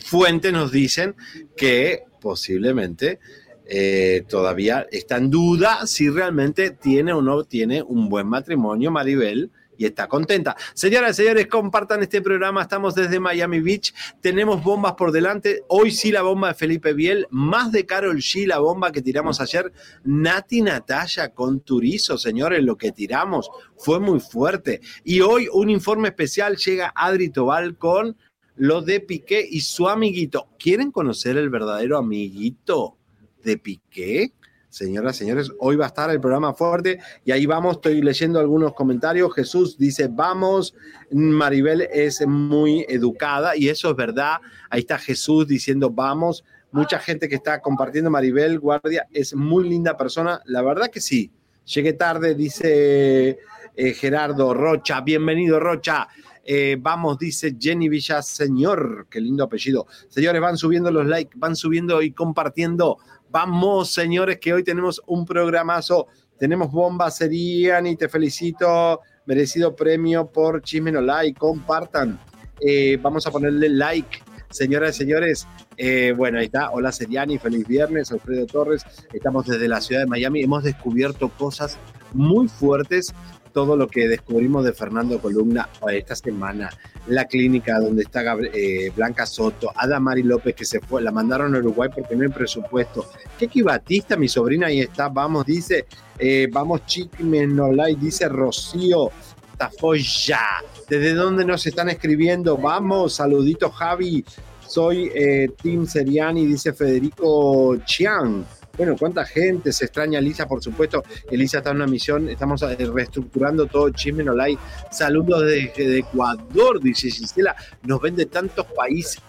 [0.00, 1.14] fuentes nos dicen
[1.56, 3.20] que posiblemente
[3.64, 9.50] eh, todavía está en duda si realmente tiene o no tiene un buen matrimonio Maribel
[9.76, 10.56] y está contenta.
[10.74, 12.62] Señoras y señores, compartan este programa.
[12.62, 13.94] Estamos desde Miami Beach.
[14.20, 15.62] Tenemos bombas por delante.
[15.68, 19.40] Hoy sí la bomba de Felipe Biel, más de Carol G, la bomba que tiramos
[19.40, 19.72] ayer.
[20.04, 24.80] Nati Natalia con Turizo, señores, lo que tiramos fue muy fuerte.
[25.04, 28.16] Y hoy un informe especial llega Adri Tobal con
[28.56, 30.48] lo de Piqué y su amiguito.
[30.58, 32.98] ¿Quieren conocer el verdadero amiguito
[33.42, 34.32] de Piqué?
[34.76, 38.74] Señoras, señores, hoy va a estar el programa fuerte y ahí vamos, estoy leyendo algunos
[38.74, 39.32] comentarios.
[39.34, 40.74] Jesús dice, vamos,
[41.10, 44.36] Maribel es muy educada y eso es verdad.
[44.68, 46.44] Ahí está Jesús diciendo, vamos.
[46.72, 50.42] Mucha gente que está compartiendo Maribel Guardia es muy linda persona.
[50.44, 51.32] La verdad que sí.
[51.64, 53.38] Llegué tarde, dice
[53.74, 55.00] eh, Gerardo Rocha.
[55.00, 56.06] Bienvenido, Rocha.
[56.44, 59.06] Eh, vamos, dice Jenny Villaseñor.
[59.10, 59.86] Qué lindo apellido.
[60.08, 62.98] Señores, van subiendo los likes, van subiendo y compartiendo.
[63.38, 66.06] Vamos, señores, que hoy tenemos un programazo.
[66.38, 69.02] Tenemos bomba, serían y te felicito.
[69.26, 71.38] Merecido premio por Chisme No Like.
[71.38, 72.18] Compartan.
[72.58, 74.20] Eh, vamos a ponerle like.
[74.48, 75.46] Señoras y señores,
[75.76, 76.70] eh, bueno, ahí está.
[76.70, 78.10] Hola Seriani, feliz viernes.
[78.10, 80.42] Alfredo Torres, estamos desde la ciudad de Miami.
[80.42, 81.76] Hemos descubierto cosas
[82.14, 83.12] muy fuertes.
[83.56, 86.68] Todo lo que descubrimos de Fernando Columna esta semana,
[87.06, 91.58] la clínica donde está eh, Blanca Soto, Adamari López que se fue, la mandaron a
[91.60, 93.06] Uruguay porque no hay presupuesto.
[93.38, 95.86] Keki Batista, mi sobrina, ahí está, vamos, dice,
[96.18, 99.10] eh, vamos Chiquimenolay, dice Rocío
[99.56, 100.42] Tafoya.
[100.86, 102.58] ¿Desde dónde nos están escribiendo?
[102.58, 104.22] Vamos, saludito Javi.
[104.68, 108.44] Soy eh, Tim Seriani, dice Federico Chiang.
[108.76, 111.02] Bueno, cuánta gente, se extraña Elisa, por supuesto.
[111.30, 114.60] Elisa está en una misión, estamos eh, reestructurando todo Chisme No Like.
[114.90, 117.56] Saludos desde de Ecuador, dice Gisela.
[117.84, 119.22] Nos ven de tantos países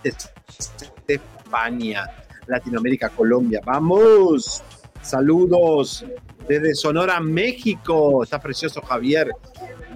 [1.07, 2.09] de España,
[2.47, 3.61] Latinoamérica, Colombia.
[3.65, 4.61] ¡Vamos!
[5.01, 6.05] Saludos
[6.47, 8.23] desde Sonora, México.
[8.23, 9.31] Está precioso Javier.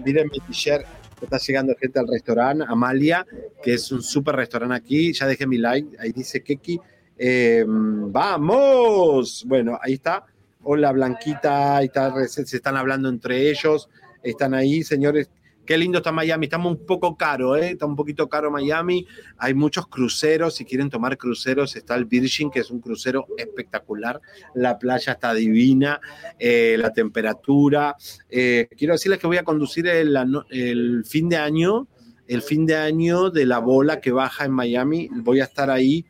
[0.05, 0.85] Miren mi t-shirt.
[1.21, 3.25] Está llegando gente al restaurante Amalia,
[3.61, 5.11] que es un súper restaurante aquí.
[5.11, 5.97] Ya dejé mi like.
[5.99, 6.79] Ahí dice Keki.
[7.17, 9.43] Eh, vamos.
[9.47, 10.25] Bueno, ahí está.
[10.63, 13.89] Hola Blanquita, ahí está, se están hablando entre ellos.
[14.21, 15.29] Están ahí, señores.
[15.65, 16.47] Qué lindo está Miami.
[16.47, 17.71] Estamos un poco caro, ¿eh?
[17.71, 19.07] Está un poquito caro Miami.
[19.37, 20.55] Hay muchos cruceros.
[20.55, 24.19] Si quieren tomar cruceros, está el Virgin, que es un crucero espectacular.
[24.55, 26.01] La playa está divina.
[26.37, 27.95] eh, la temperatura.
[28.29, 31.87] Quiero decirles que voy a conducir el fin de año.
[32.31, 35.09] El fin de año de la bola que baja en Miami.
[35.11, 36.05] Voy a estar ahí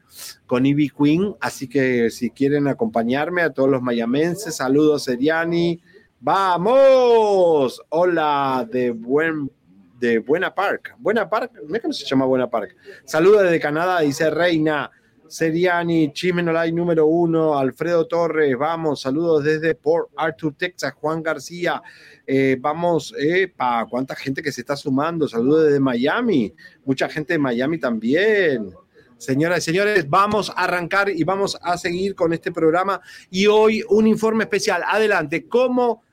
[0.45, 1.35] con Ivy Queen.
[1.41, 5.81] Así que si quieren acompañarme a todos los mayamenses, saludos, Seriani.
[6.19, 7.81] ¡Vamos!
[7.89, 9.51] Hola de buen
[9.99, 10.93] de Buena Park.
[10.99, 12.75] Buena Park, es cómo se llama Buena Park.
[13.03, 14.91] Saludos desde Canadá, dice Reina.
[15.31, 21.81] Seriani, Chismenolay número uno, Alfredo Torres, vamos, saludos desde Port Arthur, Texas, Juan García,
[22.27, 26.53] eh, vamos, epa, cuánta gente que se está sumando, saludos desde Miami,
[26.83, 28.73] mucha gente de Miami también.
[29.17, 32.99] Señoras y señores, vamos a arrancar y vamos a seguir con este programa.
[33.29, 34.81] Y hoy un informe especial.
[34.85, 36.03] Adelante, ¿cómo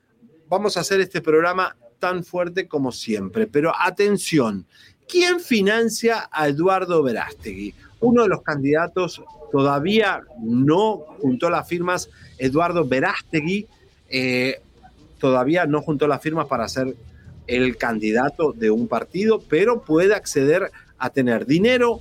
[0.48, 3.46] vamos a hacer este programa tan fuerte como siempre?
[3.46, 4.66] Pero atención,
[5.08, 7.74] ¿quién financia a Eduardo Verástegui?
[8.00, 13.66] Uno de los candidatos todavía no juntó las firmas, Eduardo Verástegui,
[14.08, 14.60] eh,
[15.18, 16.94] todavía no juntó las firmas para ser
[17.46, 22.00] el candidato de un partido, pero puede acceder a tener dinero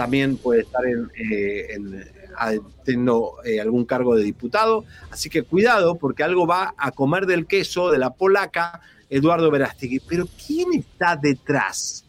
[0.00, 4.84] también puede estar en, eh, teniendo eh, algún cargo de diputado.
[5.10, 10.00] Así que cuidado, porque algo va a comer del queso de la polaca Eduardo Verástegui.
[10.00, 12.04] Pero ¿quién está detrás?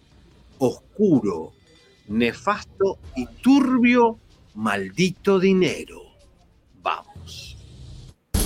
[0.57, 1.51] Oscuro,
[2.11, 4.19] nefasto y turbio,
[4.55, 6.01] maldito dinero.
[6.81, 7.57] Vamos.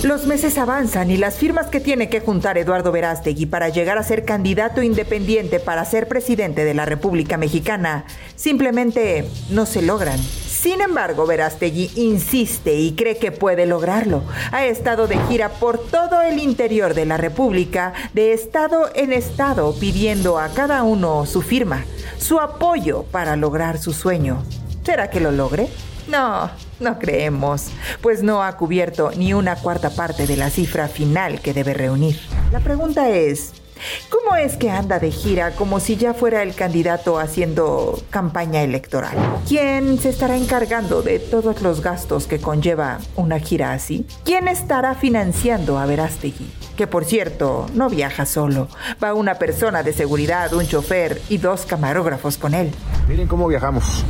[0.02, 4.02] Los meses avanzan y las firmas que tiene que juntar Eduardo Verástegui para llegar a
[4.02, 8.04] ser candidato independiente para ser presidente de la República Mexicana
[8.36, 10.20] simplemente no se logran.
[10.66, 14.24] Sin embargo, Verástegui insiste y cree que puede lograrlo.
[14.50, 19.76] Ha estado de gira por todo el interior de la República, de estado en estado,
[19.78, 21.84] pidiendo a cada uno su firma,
[22.18, 24.42] su apoyo para lograr su sueño.
[24.82, 25.68] ¿Será que lo logre?
[26.08, 26.50] No,
[26.80, 27.68] no creemos,
[28.00, 32.18] pues no ha cubierto ni una cuarta parte de la cifra final que debe reunir.
[32.50, 33.52] La pregunta es,
[34.08, 39.16] ¿cómo es que anda de gira como si ya fuera el candidato haciendo campaña electoral?
[39.48, 44.06] ¿Quién se estará encargando de todos los gastos que conlleva una gira así?
[44.24, 46.50] ¿Quién estará financiando a Verástegui?
[46.76, 48.68] Que por cierto, no viaja solo.
[49.02, 52.70] Va una persona de seguridad, un chofer y dos camarógrafos con él.
[53.08, 54.04] Miren cómo viajamos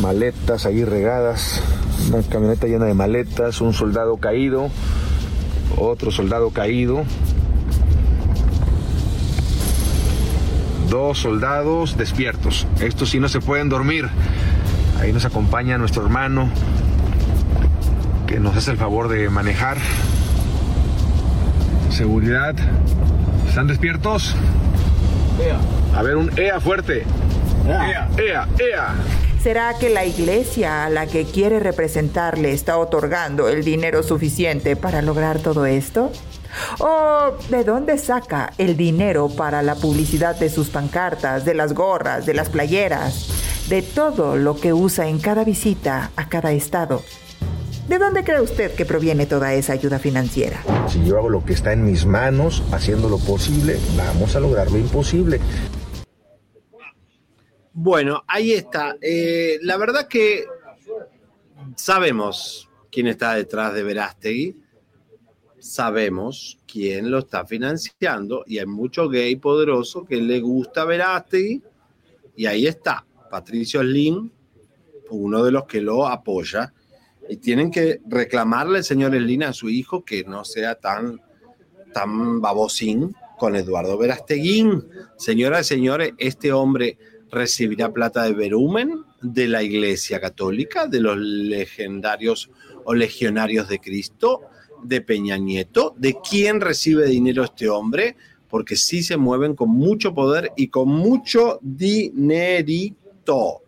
[0.00, 1.62] maletas ahí regadas,
[2.08, 4.68] una camioneta llena de maletas, un soldado caído,
[5.78, 7.04] otro soldado caído,
[10.94, 12.68] dos soldados despiertos.
[12.78, 14.08] Estos sí no se pueden dormir.
[15.00, 16.48] Ahí nos acompaña nuestro hermano
[18.28, 19.76] que nos hace el favor de manejar.
[21.90, 22.54] Seguridad.
[23.48, 24.36] ¿Están despiertos?
[25.96, 27.04] A ver, un EA fuerte.
[27.66, 28.94] EA, EA, EA.
[29.42, 34.76] ¿Será que la iglesia a la que quiere representar le está otorgando el dinero suficiente
[34.76, 36.12] para lograr todo esto?
[36.78, 42.26] ¿O de dónde saca el dinero para la publicidad de sus pancartas, de las gorras,
[42.26, 43.28] de las playeras,
[43.68, 47.02] de todo lo que usa en cada visita a cada estado?
[47.88, 50.62] ¿De dónde cree usted que proviene toda esa ayuda financiera?
[50.88, 54.70] Si yo hago lo que está en mis manos, haciendo lo posible, vamos a lograr
[54.70, 55.38] lo imposible.
[57.74, 58.96] Bueno, ahí está.
[59.02, 60.46] Eh, la verdad que
[61.76, 64.63] sabemos quién está detrás de Verástegui,
[65.64, 71.62] sabemos quién lo está financiando y hay mucho gay poderoso que le gusta Verástegui
[72.36, 74.30] y ahí está, Patricio Slim,
[75.08, 76.74] uno de los que lo apoya
[77.30, 81.22] y tienen que reclamarle, señor Slim, a su hijo que no sea tan,
[81.94, 84.66] tan babosín con Eduardo Verástegui.
[85.16, 86.98] Señoras y señores, este hombre
[87.30, 92.50] recibirá plata de verumen de la Iglesia Católica, de los legendarios
[92.84, 94.42] o legionarios de Cristo,
[94.84, 95.94] de Peña Nieto.
[95.96, 98.16] ¿De quién recibe dinero este hombre?
[98.48, 103.62] Porque sí se mueven con mucho poder y con mucho dinerito.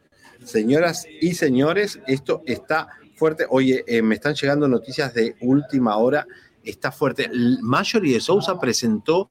[0.44, 3.46] Señoras y señores, esto está fuerte.
[3.48, 6.26] Oye, eh, me están llegando noticias de última hora.
[6.62, 7.30] Está fuerte.
[7.62, 9.30] Marjorie de Sousa presentó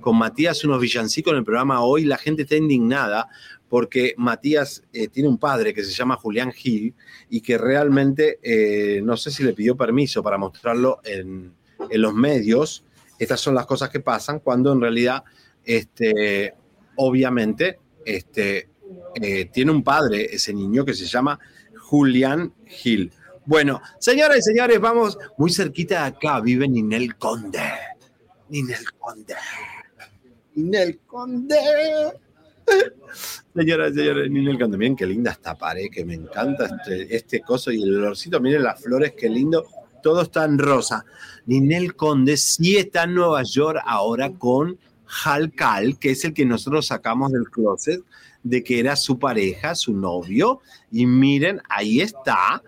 [0.00, 2.04] con Matías unos villancicos en el programa hoy.
[2.04, 3.28] La gente está indignada
[3.74, 6.94] porque Matías eh, tiene un padre que se llama Julián Gil
[7.28, 11.52] y que realmente eh, no sé si le pidió permiso para mostrarlo en,
[11.90, 12.84] los medios.
[13.18, 15.24] Estas son las cosas que pasan cuando en realidad,
[15.64, 16.54] este,
[16.94, 18.68] obviamente, este,
[19.20, 21.40] eh, tiene un padre ese niño que se llama
[21.76, 23.10] Julián Gil.
[23.44, 27.58] Bueno, señoras y señores, vamos muy cerquita de acá, vive Ninel Conde.
[28.50, 29.34] Ninel Conde.
[30.54, 31.56] Ninel Conde.
[33.54, 37.82] Señoras señores, miren también, qué linda esta pared, que me encanta este, este coso y
[37.82, 39.64] el olorcito, miren las flores, qué lindo,
[40.02, 41.04] todo está en rosa.
[41.46, 44.78] Ninel Conde sí está en Nueva York ahora con
[45.24, 48.02] Hal Cal, que es el que nosotros sacamos del closet,
[48.42, 50.60] de que era su pareja, su novio,
[50.90, 52.62] y miren, ahí está,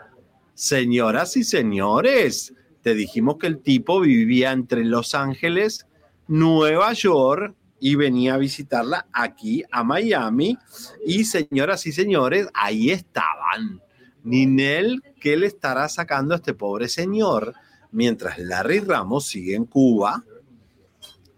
[0.55, 5.87] señoras y señores, te dijimos que el tipo vivía entre Los Ángeles,
[6.29, 10.59] Nueva York, y venía a visitarla aquí a Miami.
[11.05, 13.81] Y señoras y señores, ahí estaban.
[14.25, 17.55] Ninel, ¿qué le estará sacando a este pobre señor?
[17.93, 20.25] Mientras Larry Ramos sigue en Cuba,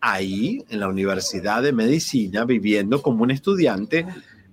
[0.01, 4.07] ahí en la Universidad de Medicina, viviendo como un estudiante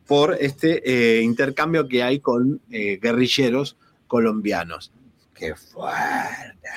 [0.06, 3.78] por este eh, intercambio que hay con eh, guerrilleros
[4.08, 4.92] colombianos.
[5.34, 6.70] ¡Qué fuerte!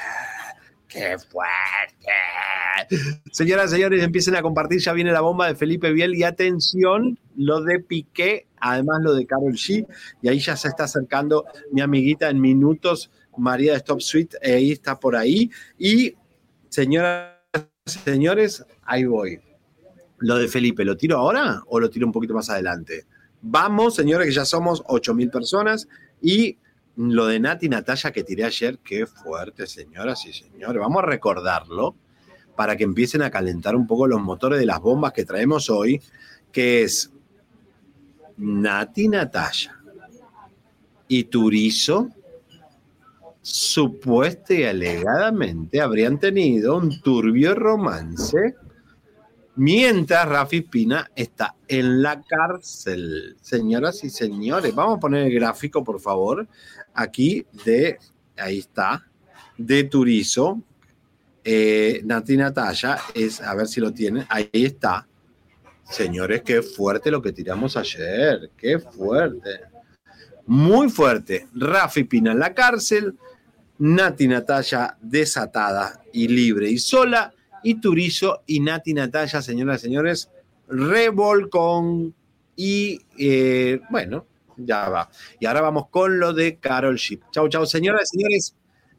[0.89, 2.97] ¡Qué fuerte!
[3.31, 4.81] Señoras señores, empiecen a compartir.
[4.81, 6.17] Ya viene la bomba de Felipe Biel.
[6.17, 9.87] Y atención, lo de Piqué, además lo de Carol G.
[10.23, 14.39] Y ahí ya se está acercando mi amiguita en minutos, María de Stop Suite.
[14.43, 15.51] Ahí está por ahí.
[15.79, 16.15] Y
[16.71, 17.35] señoras
[17.85, 19.41] señores, ahí voy.
[20.19, 23.07] Lo de Felipe, ¿lo tiro ahora o lo tiro un poquito más adelante?
[23.43, 25.87] Vamos, señores, que ya somos 8.000 personas.
[26.21, 26.57] Y
[26.99, 30.81] lo de Nati Natalia que tiré ayer, qué fuerte, señoras y señores.
[30.81, 31.95] Vamos a recordarlo
[32.57, 36.03] para que empiecen a calentar un poco los motores de las bombas que traemos hoy,
[36.51, 37.13] que es
[38.37, 39.81] Nati Natalia
[41.07, 42.09] y Turizo,
[43.43, 48.57] supuesta y alegadamente habrían tenido un turbio romance
[49.59, 53.37] mientras Rafi Pina está en la cárcel.
[53.41, 56.47] Señoras y señores, vamos a poner el gráfico, por favor,
[56.99, 57.97] aquí de,
[58.37, 59.07] ahí está,
[59.57, 60.61] de Turizo,
[61.45, 65.07] eh, Nati Natalia es, a ver si lo tienen, ahí está.
[65.85, 69.61] Señores, qué fuerte lo que tiramos ayer, qué fuerte.
[70.47, 71.47] Muy fuerte.
[71.55, 73.15] Rafi Pina en la cárcel,
[73.79, 77.33] Nati Natalia desatada y libre y sola,
[77.63, 80.31] y Turizo y Nati Natalia, señoras y señores,
[80.69, 82.13] revolcón
[82.57, 84.27] y eh, bueno,
[84.59, 85.09] ya va.
[85.41, 87.21] Y ahora vamos con lo de Carol Ship.
[87.31, 88.55] Chau, chau, señoras y señores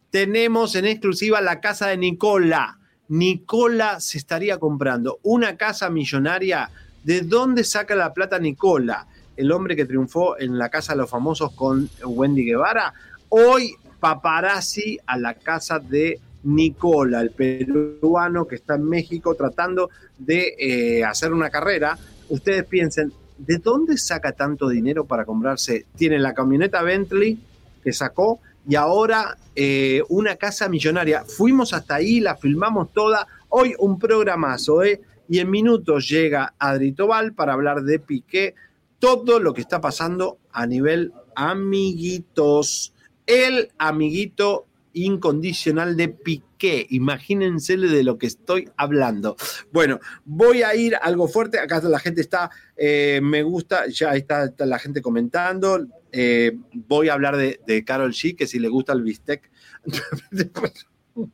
[0.10, 2.80] tenemos en exclusiva la casa de Nicola.
[3.10, 6.70] Nicola se estaría comprando una casa millonaria.
[7.04, 9.08] ¿De dónde saca la plata Nicola?
[9.38, 12.94] El hombre que triunfó en la casa de los famosos con Wendy Guevara.
[13.30, 20.56] Hoy paparazzi a la casa de Nicola, el peruano que está en México tratando de
[20.58, 21.98] eh, hacer una carrera.
[22.30, 25.86] Ustedes piensen, ¿de dónde saca tanto dinero para comprarse?
[25.96, 27.40] Tiene la camioneta Bentley
[27.84, 31.24] que sacó y ahora eh, una casa millonaria.
[31.26, 33.28] Fuimos hasta ahí, la filmamos toda.
[33.50, 35.02] Hoy un programazo, ¿eh?
[35.28, 38.56] Y en minutos llega Adri Tobal para hablar de Piqué,
[39.00, 42.94] todo lo que está pasando a nivel amiguitos.
[43.26, 46.88] El amiguito incondicional de Piqué.
[46.90, 49.36] Imagínense de lo que estoy hablando.
[49.72, 51.60] Bueno, voy a ir algo fuerte.
[51.60, 55.88] Acá la gente está, eh, me gusta, ya está, la gente comentando.
[56.12, 59.50] Eh, voy a hablar de, de Carol G, que si le gusta el bistec.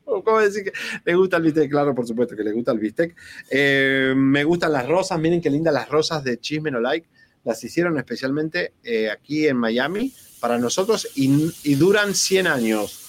[0.04, 0.72] ¿Cómo decir que
[1.04, 1.70] le gusta el bistec?
[1.70, 3.16] Claro, por supuesto que le gusta el bistec.
[3.50, 7.08] Eh, me gustan las rosas, miren qué lindas las rosas de Chisme No Like.
[7.44, 8.72] Las hicieron especialmente
[9.12, 13.05] aquí en Miami para nosotros y, y duran 100 años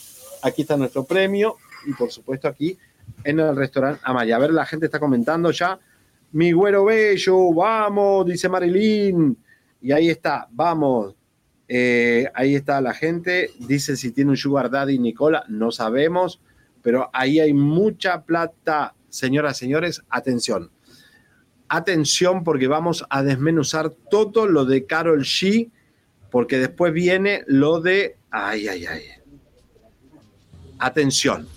[0.47, 2.77] aquí está nuestro premio y por supuesto aquí
[3.23, 4.35] en el restaurante Amaya.
[4.35, 5.79] A ver, la gente está comentando ya.
[6.31, 9.37] Mi güero bello, vamos, dice Marilyn.
[9.81, 11.15] Y ahí está, vamos.
[11.67, 13.51] Eh, ahí está la gente.
[13.59, 15.43] Dice si tiene un sugar daddy Nicola.
[15.47, 16.41] No sabemos,
[16.81, 18.95] pero ahí hay mucha plata.
[19.09, 20.71] Señoras, señores, atención.
[21.69, 25.69] Atención porque vamos a desmenuzar todo lo de Carol G,
[26.31, 28.17] porque después viene lo de...
[28.31, 29.16] Ay, ay, ay
[30.79, 31.47] atención.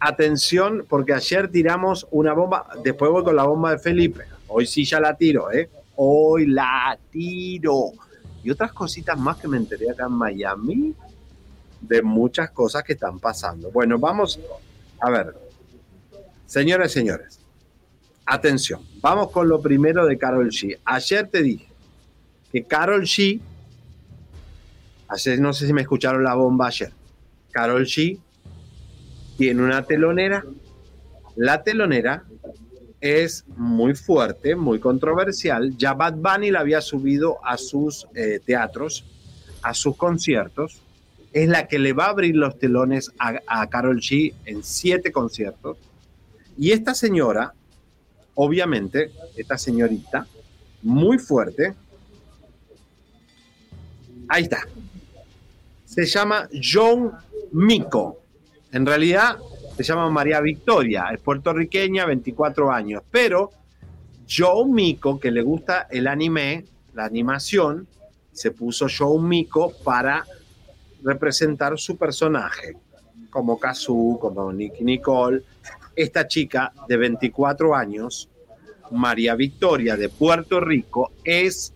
[0.00, 4.24] Atención, porque ayer tiramos una bomba, después voy con la bomba de Felipe.
[4.46, 5.68] Hoy sí ya la tiro, ¿eh?
[5.96, 7.92] Hoy la tiro.
[8.44, 10.94] Y otras cositas más que me enteré acá en Miami
[11.80, 13.70] de muchas cosas que están pasando.
[13.70, 14.38] Bueno, vamos
[15.00, 15.34] a ver.
[16.46, 17.40] Señores, señores,
[18.24, 18.80] atención.
[19.00, 20.78] Vamos con lo primero de Carol G.
[20.84, 21.68] Ayer te dije
[22.52, 23.40] que Carol G,
[25.08, 26.92] ayer no sé si me escucharon la bomba ayer.
[27.50, 28.18] Carol G
[29.38, 30.44] tiene una telonera.
[31.36, 32.24] La telonera
[33.00, 35.76] es muy fuerte, muy controversial.
[35.78, 39.04] Ya Bad Bunny la había subido a sus eh, teatros,
[39.62, 40.82] a sus conciertos.
[41.32, 45.78] Es la que le va a abrir los telones a, Carol G en siete conciertos.
[46.58, 47.54] Y esta señora,
[48.34, 50.26] obviamente, esta señorita,
[50.82, 51.74] muy fuerte,
[54.26, 54.66] ahí está.
[55.84, 57.12] Se llama John
[57.52, 58.27] Mico.
[58.72, 59.38] En realidad
[59.76, 63.52] se llama María Victoria, es puertorriqueña, 24 años, pero
[64.28, 66.64] Joe Miko, que le gusta el anime,
[66.94, 67.86] la animación,
[68.32, 70.24] se puso Joe Miko para
[71.02, 72.76] representar su personaje,
[73.30, 75.42] como Kazu, como Nicky Nicole.
[75.94, 78.28] Esta chica de 24 años,
[78.90, 81.72] María Victoria de Puerto Rico, es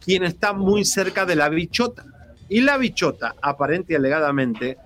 [0.00, 2.04] quien está muy cerca de la bichota.
[2.48, 4.76] Y la bichota, aparente y alegadamente,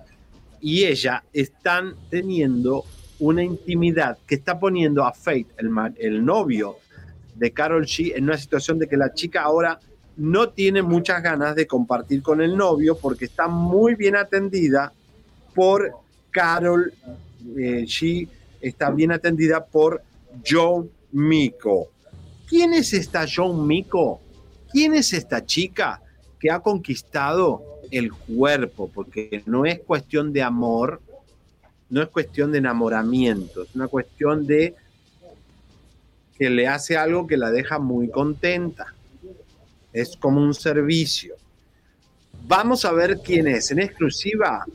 [0.61, 2.85] y ella están teniendo
[3.19, 6.77] una intimidad que está poniendo a Faith, el, novio
[7.35, 9.79] de Carol G, en una situación de que la chica ahora
[10.17, 14.91] no tiene muchas ganas de compartir con el novio porque está muy bien atendida
[15.53, 15.91] por
[16.31, 16.93] Carol
[17.57, 18.27] eh, G,
[18.59, 20.01] está bien atendida por
[20.47, 21.89] John Miko.
[22.47, 24.21] ¿Quién es esta John Miko?
[24.71, 26.01] ¿Quién es esta chica
[26.39, 28.89] que ha conquistado el cuerpo?
[28.93, 31.01] Porque no es cuestión de amor,
[31.89, 34.75] no es cuestión de enamoramiento, es una cuestión de
[36.37, 38.95] que le hace algo que la deja muy contenta.
[39.93, 41.35] Es como un servicio.
[42.47, 44.65] Vamos a ver quién es en exclusiva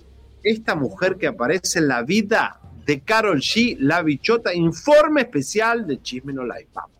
[0.42, 6.00] esta mujer que aparece en la vida de Carol G, la bichota, informe especial de
[6.00, 6.68] Chisme No Live.
[6.72, 6.95] Vamos.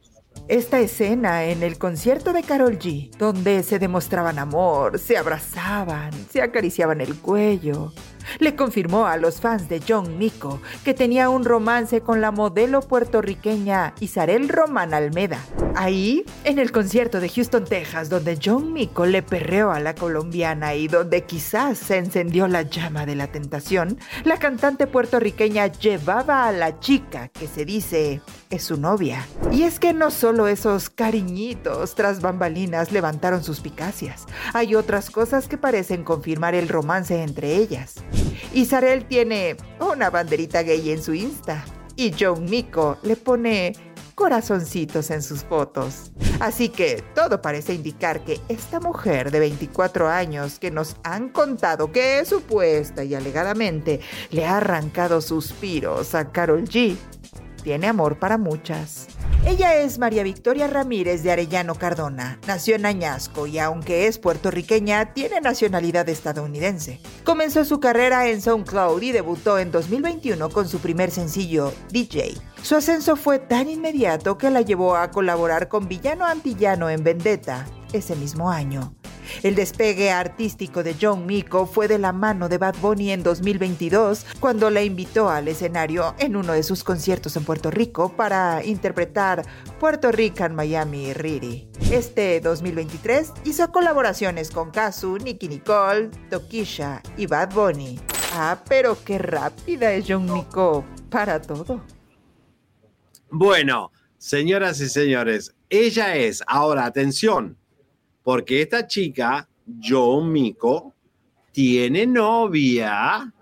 [0.49, 6.41] Esta escena en el concierto de Carol G, donde se demostraban amor, se abrazaban, se
[6.41, 7.93] acariciaban el cuello,
[8.39, 12.81] le confirmó a los fans de John Mico que tenía un romance con la modelo
[12.81, 15.39] puertorriqueña Isarel Román Almeda.
[15.75, 20.75] Ahí, en el concierto de Houston, Texas, donde John Mico le perreó a la colombiana
[20.75, 26.53] y donde quizás se encendió la llama de la tentación, la cantante puertorriqueña llevaba a
[26.53, 28.21] la chica que se dice
[28.51, 29.27] es su novia.
[29.53, 35.59] Y es que no solo esos cariñitos tras bambalinas levantaron suspicacias, hay otras cosas que
[35.59, 37.95] parecen confirmar el romance entre ellas.
[38.53, 41.65] Isarel tiene una banderita gay en su Insta
[41.97, 43.73] y John Miko le pone
[44.17, 46.11] corazoncitos en sus fotos.
[46.41, 51.93] Así que todo parece indicar que esta mujer de 24 años que nos han contado
[51.93, 56.97] que supuesta y alegadamente le ha arrancado suspiros a Carol G
[57.67, 59.09] tiene amor para muchas.
[59.45, 62.39] Ella es María Victoria Ramírez de Arellano Cardona.
[62.47, 67.01] Nació en Añasco y aunque es puertorriqueña, tiene nacionalidad estadounidense.
[67.25, 72.37] Comenzó su carrera en SoundCloud y debutó en 2021 con su primer sencillo, DJ.
[72.63, 77.67] Su ascenso fue tan inmediato que la llevó a colaborar con Villano Antillano en Vendetta
[77.93, 78.95] ese mismo año.
[79.43, 84.27] El despegue artístico de John Miko fue de la mano de Bad Bunny en 2022,
[84.41, 89.45] cuando la invitó al escenario en uno de sus conciertos en Puerto Rico para interpretar
[89.79, 91.69] Puerto Rican Miami Riri.
[91.91, 98.01] Este 2023 hizo colaboraciones con Kazu, Nicky Nicole, Tokisha y Bad Bunny.
[98.33, 101.81] Ah, pero qué rápida es John Miko para todo.
[103.31, 107.57] Bueno, señoras y señores, ella es, ahora atención,
[108.27, 109.49] porque esta chica,
[109.81, 110.95] John Miko,
[111.53, 113.33] tiene novia.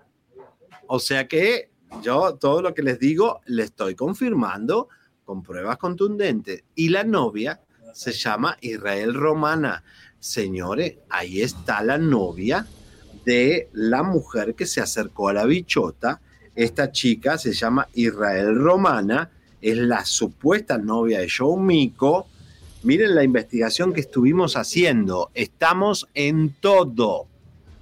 [0.85, 1.71] O sea que
[2.03, 4.89] yo todo lo que les digo le estoy confirmando
[5.23, 6.65] con pruebas contundentes.
[6.75, 7.59] Y la novia
[7.95, 9.83] se llama Israel Romana.
[10.19, 12.67] Señores, ahí está la novia
[13.25, 16.21] de la mujer que se acercó a la bichota.
[16.53, 22.27] Esta chica se llama Israel Romana, es la supuesta novia de John Miko.
[22.85, 25.31] Miren la investigación que estuvimos haciendo.
[25.33, 27.25] Estamos en todo.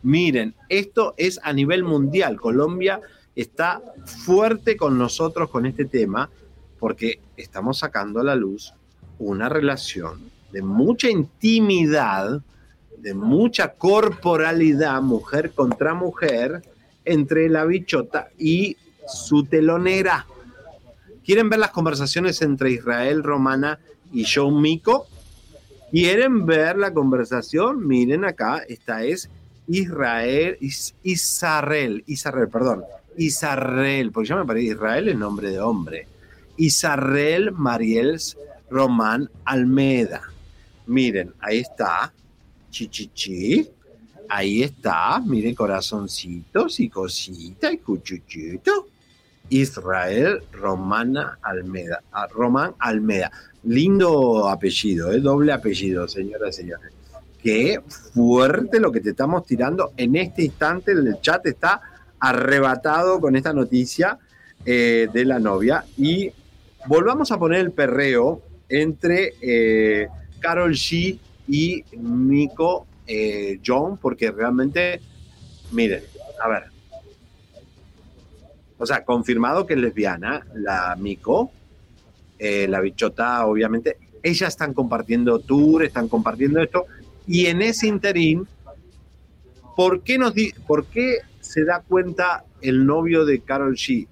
[0.02, 2.40] Miren, esto es a nivel mundial.
[2.40, 3.02] Colombia
[3.36, 6.30] está fuerte con nosotros con este tema
[6.80, 8.74] porque estamos sacando a la luz
[9.20, 10.22] una relación
[10.54, 12.42] de mucha intimidad,
[12.98, 16.64] de mucha corporalidad, mujer contra mujer,
[17.04, 20.26] entre la bichota y su telonera.
[21.26, 23.80] ¿Quieren ver las conversaciones entre Israel Romana
[24.14, 25.08] y John Miko?
[25.92, 27.86] ¿Quieren ver la conversación?
[27.86, 29.30] Miren acá, esta es
[29.68, 32.84] Israel, Is, Israel, Israel, perdón,
[33.18, 36.08] Israel, porque ya me parece Israel es nombre de hombre.
[36.58, 38.38] Israel Mariels
[38.70, 40.22] Román Almeda.
[40.88, 42.12] Miren, ahí está,
[42.70, 43.70] chichichi,
[44.30, 48.88] ahí está, miren corazoncitos y cosita y cuchuchito.
[49.54, 53.32] Israel Romana Almeda, ah, Román Almeda.
[53.64, 55.20] Lindo apellido, ¿eh?
[55.20, 56.92] doble apellido, señoras y señores.
[57.42, 57.80] Qué
[58.14, 59.94] fuerte lo que te estamos tirando.
[59.96, 61.82] En este instante el chat está
[62.20, 64.18] arrebatado con esta noticia
[64.66, 65.86] eh, de la novia.
[65.98, 66.32] Y
[66.88, 70.08] volvamos a poner el perreo entre eh,
[70.40, 72.88] Carol G y Nico
[73.64, 75.00] John, porque realmente,
[75.72, 76.02] miren,
[76.42, 76.73] a ver.
[78.84, 81.50] O sea, confirmado que es lesbiana, la Miko,
[82.38, 86.88] eh, la bichota, obviamente, ellas están compartiendo tour, están compartiendo esto,
[87.26, 88.46] y en ese interín,
[89.78, 94.06] ¿por qué, nos di ¿por qué se da cuenta el novio de Carol G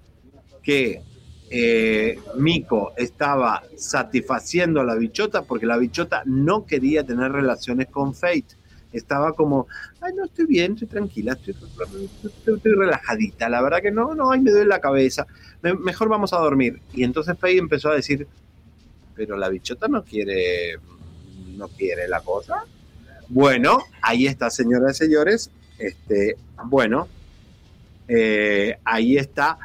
[0.64, 1.02] que
[1.50, 5.42] eh, Miko estaba satisfaciendo a la bichota?
[5.42, 8.56] Porque la bichota no quería tener relaciones con Fate.
[8.92, 9.68] Estaba como,
[10.02, 11.56] ay, no, estoy bien, estoy tranquila, estoy,
[12.64, 15.26] relajadita, la verdad que no, no, ay, me duele la cabeza,
[15.62, 16.82] Me- mejor vamos a dormir.
[16.94, 18.28] Y entonces Faye empezó a decir,
[19.16, 20.78] pero la bichota no quiere,
[21.56, 22.66] no quiere la cosa.
[23.30, 26.36] Bueno, ahí está, señoras y señores, este,
[26.66, 27.08] bueno,
[28.08, 29.58] eh, ahí está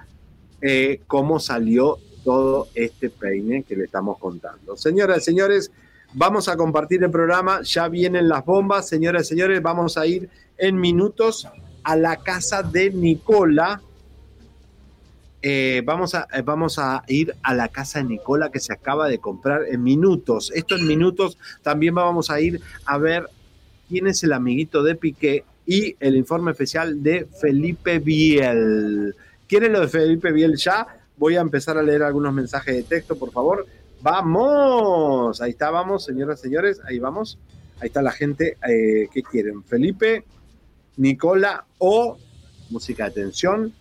[0.60, 4.76] eh, cómo salió todo este peine que le estamos contando.
[4.76, 5.70] Señoras y señores,
[6.16, 10.30] vamos a compartir el programa, ya vienen las bombas, señoras y señores, vamos a ir
[10.56, 11.46] en minutos
[11.84, 13.82] a la casa de Nicola.
[15.42, 19.08] Eh, vamos, a, eh, vamos a ir a la casa de Nicola que se acaba
[19.08, 20.50] de comprar en minutos.
[20.54, 23.28] Esto en minutos también vamos a ir a ver
[23.86, 29.14] quién es el amiguito de Piqué y el informe especial de Felipe Biel.
[29.46, 30.86] ¿Quieren lo de Felipe Biel ya?
[31.18, 33.66] Voy a empezar a leer algunos mensajes de texto, por favor.
[34.03, 35.40] ¡Vamos!
[35.40, 37.38] Ahí está, vamos, señoras señores, ahí vamos.
[37.80, 38.57] Ahí está la gente.
[38.68, 39.62] eh, ¿Qué quieren?
[39.64, 40.24] Felipe,
[40.97, 42.16] Nicola o
[42.70, 43.72] música de tensión.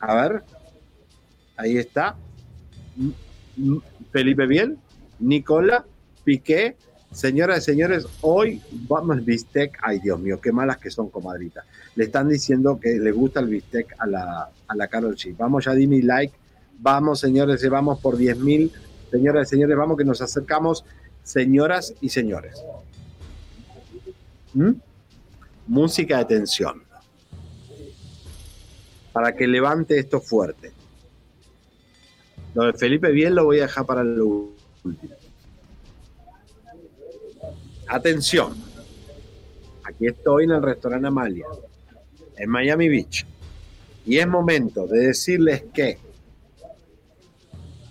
[0.00, 0.42] A ver.
[1.56, 2.16] Ahí está.
[2.98, 3.12] M-
[3.58, 3.80] M-
[4.12, 4.78] Felipe Biel,
[5.18, 5.84] Nicola,
[6.24, 6.76] Piqué.
[7.10, 9.78] Señoras y señores, hoy vamos bistec.
[9.82, 11.64] Ay, Dios mío, qué malas que son, comadrita.
[11.96, 15.34] Le están diciendo que le gusta el bistec a la, a la Carol G.
[15.36, 16.34] Vamos ya, dime like.
[16.78, 18.70] Vamos, señores, vamos por 10 mil.
[19.10, 20.84] Señoras y señores, vamos que nos acercamos.
[21.22, 22.62] Señoras y señores.
[24.54, 24.72] ¿Mm?
[25.66, 26.82] Música de tensión.
[29.12, 30.72] Para que levante esto fuerte.
[32.54, 34.50] Lo de Felipe Bien lo voy a dejar para lo
[34.84, 35.14] último.
[37.88, 38.54] Atención.
[39.84, 41.46] Aquí estoy en el restaurante Amalia,
[42.36, 43.26] en Miami Beach.
[44.04, 45.98] Y es momento de decirles que.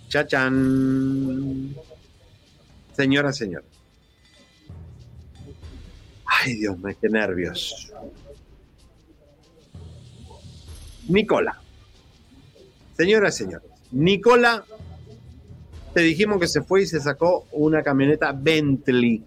[0.08, 1.74] Chachán.
[2.92, 3.68] Señoras, señores.
[6.24, 7.92] Ay, Dios mío, qué nervios.
[11.08, 11.60] Nicola.
[12.96, 13.68] Señoras señores.
[13.92, 14.64] Nicola,
[15.94, 19.24] te dijimos que se fue y se sacó una camioneta Bentley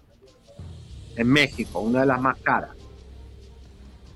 [1.16, 2.76] en México, una de las más caras.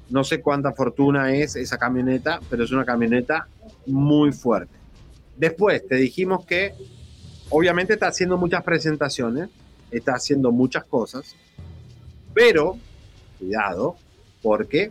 [0.08, 3.48] No sé cuánta fortuna es esa camioneta, pero es una camioneta
[3.86, 4.75] muy fuerte.
[5.36, 6.74] Después te dijimos que
[7.50, 9.48] obviamente está haciendo muchas presentaciones,
[9.90, 11.36] está haciendo muchas cosas,
[12.32, 12.78] pero
[13.38, 13.96] cuidado,
[14.42, 14.90] porque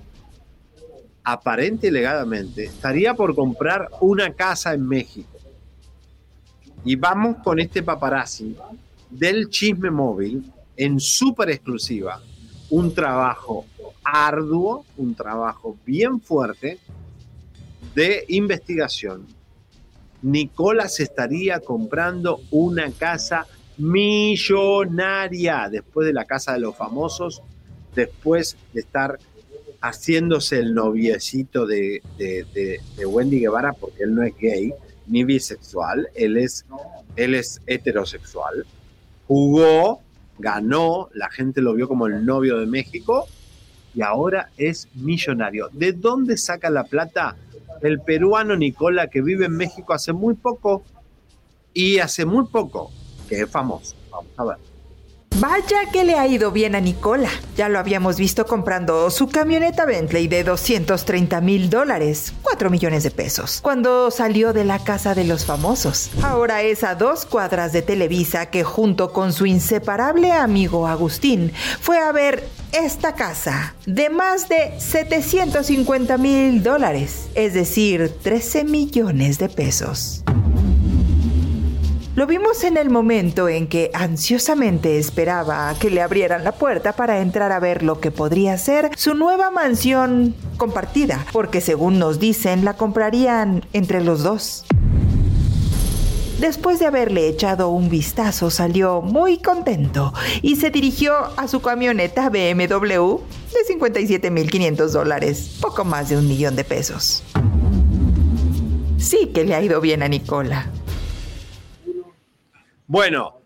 [1.24, 5.30] aparente y legalmente estaría por comprar una casa en México.
[6.84, 8.56] Y vamos con este paparazzi
[9.10, 12.22] del chisme móvil en súper exclusiva.
[12.70, 13.66] Un trabajo
[14.04, 16.78] arduo, un trabajo bien fuerte
[17.96, 19.26] de investigación.
[20.26, 23.46] Nicolás estaría comprando una casa
[23.78, 27.44] millonaria después de la casa de los famosos,
[27.96, 29.20] después de estar
[29.82, 34.74] haciéndose el noviecito de, de- Wendy Guevara, porque él no es gay
[35.08, 36.66] ni bisexual, él es,
[37.16, 38.66] él es heterosexual.
[39.28, 40.02] Jugó,
[40.40, 43.28] ganó, la gente lo vio como el novio de México
[43.94, 45.70] y ahora es millonario.
[45.72, 47.36] ¿De dónde saca la plata?
[47.82, 50.84] El peruano Nicola que vive en México hace muy poco
[51.74, 52.92] y hace muy poco
[53.28, 53.96] que es famoso.
[54.10, 54.75] Vamos a ver.
[55.40, 57.30] Vaya que le ha ido bien a Nicola.
[57.58, 63.12] Ya lo habíamos visto comprando su camioneta Bentley de 230 mil dólares, 4 millones de
[63.12, 66.10] pesos, cuando salió de la casa de los famosos.
[66.24, 72.00] Ahora es a dos cuadras de Televisa que junto con su inseparable amigo Agustín fue
[72.00, 79.50] a ver esta casa de más de 750 mil dólares, es decir, 13 millones de
[79.50, 80.24] pesos.
[82.16, 87.20] Lo vimos en el momento en que ansiosamente esperaba que le abrieran la puerta para
[87.20, 92.64] entrar a ver lo que podría ser su nueva mansión compartida, porque según nos dicen
[92.64, 94.64] la comprarían entre los dos.
[96.40, 102.30] Después de haberle echado un vistazo salió muy contento y se dirigió a su camioneta
[102.30, 103.18] BMW
[103.52, 107.24] de 57.500 dólares, poco más de un millón de pesos.
[108.98, 110.72] Sí que le ha ido bien a Nicola.
[112.88, 113.42] Bueno,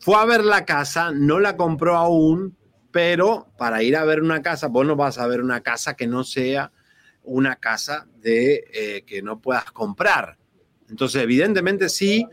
[0.00, 2.56] fue a ver la casa, no la compró aún,
[2.92, 6.06] pero para ir a ver una casa, vos no vas a ver una casa que
[6.06, 6.72] no sea
[7.24, 10.38] una casa de eh, que no puedas comprar.
[10.88, 12.24] Entonces, evidentemente sí,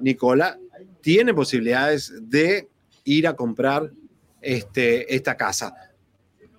[0.00, 0.58] Nicola
[1.00, 2.68] tiene posibilidades de
[3.04, 3.90] ir a comprar
[4.40, 5.74] este, esta casa.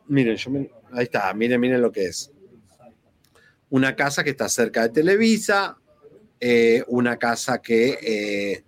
[0.08, 2.32] Miren, yo me- ahí está, miren, miren lo que es.
[3.70, 5.78] Una casa que está cerca de Televisa,
[6.40, 8.64] eh, una casa que eh,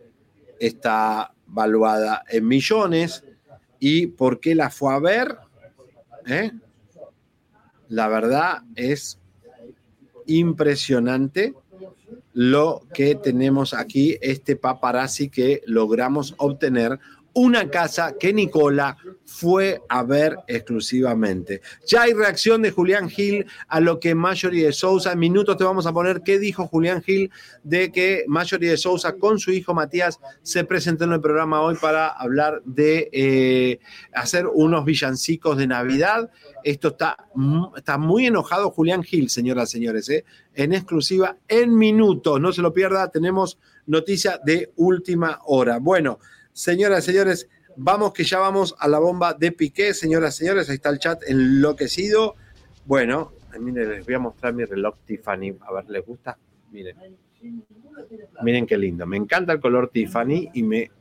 [0.59, 3.23] está valuada en millones.
[3.79, 5.37] ¿Y por qué la fue a ver?
[6.25, 6.51] ¿eh?
[7.89, 9.19] La verdad es
[10.25, 11.53] impresionante
[12.33, 16.99] lo que tenemos aquí, este paparazzi que logramos obtener
[17.33, 21.61] una casa que Nicola fue a ver exclusivamente.
[21.87, 25.63] Ya hay reacción de Julián Gil a lo que Marjorie de Sousa, en minutos te
[25.63, 27.31] vamos a poner qué dijo Julián Gil
[27.63, 31.75] de que Marjorie de Sousa con su hijo Matías se presentó en el programa hoy
[31.75, 33.79] para hablar de eh,
[34.13, 36.29] hacer unos villancicos de Navidad.
[36.63, 37.17] Esto está,
[37.75, 40.23] está muy enojado Julián Gil, señoras y señores, ¿eh?
[40.53, 42.39] en exclusiva en minutos.
[42.39, 43.57] No se lo pierda, tenemos
[43.87, 45.79] noticia de última hora.
[45.79, 46.19] Bueno.
[46.55, 49.93] Señoras y señores, vamos que ya vamos a la bomba de Piqué.
[49.93, 52.35] Señoras y señores, ahí está el chat enloquecido.
[52.85, 55.55] Bueno, miren, les voy a mostrar mi reloj Tiffany.
[55.61, 56.37] A ver, ¿les gusta?
[56.71, 56.95] Miren.
[58.43, 59.05] Miren qué lindo.
[59.05, 60.91] Me encanta el color Tiffany y me,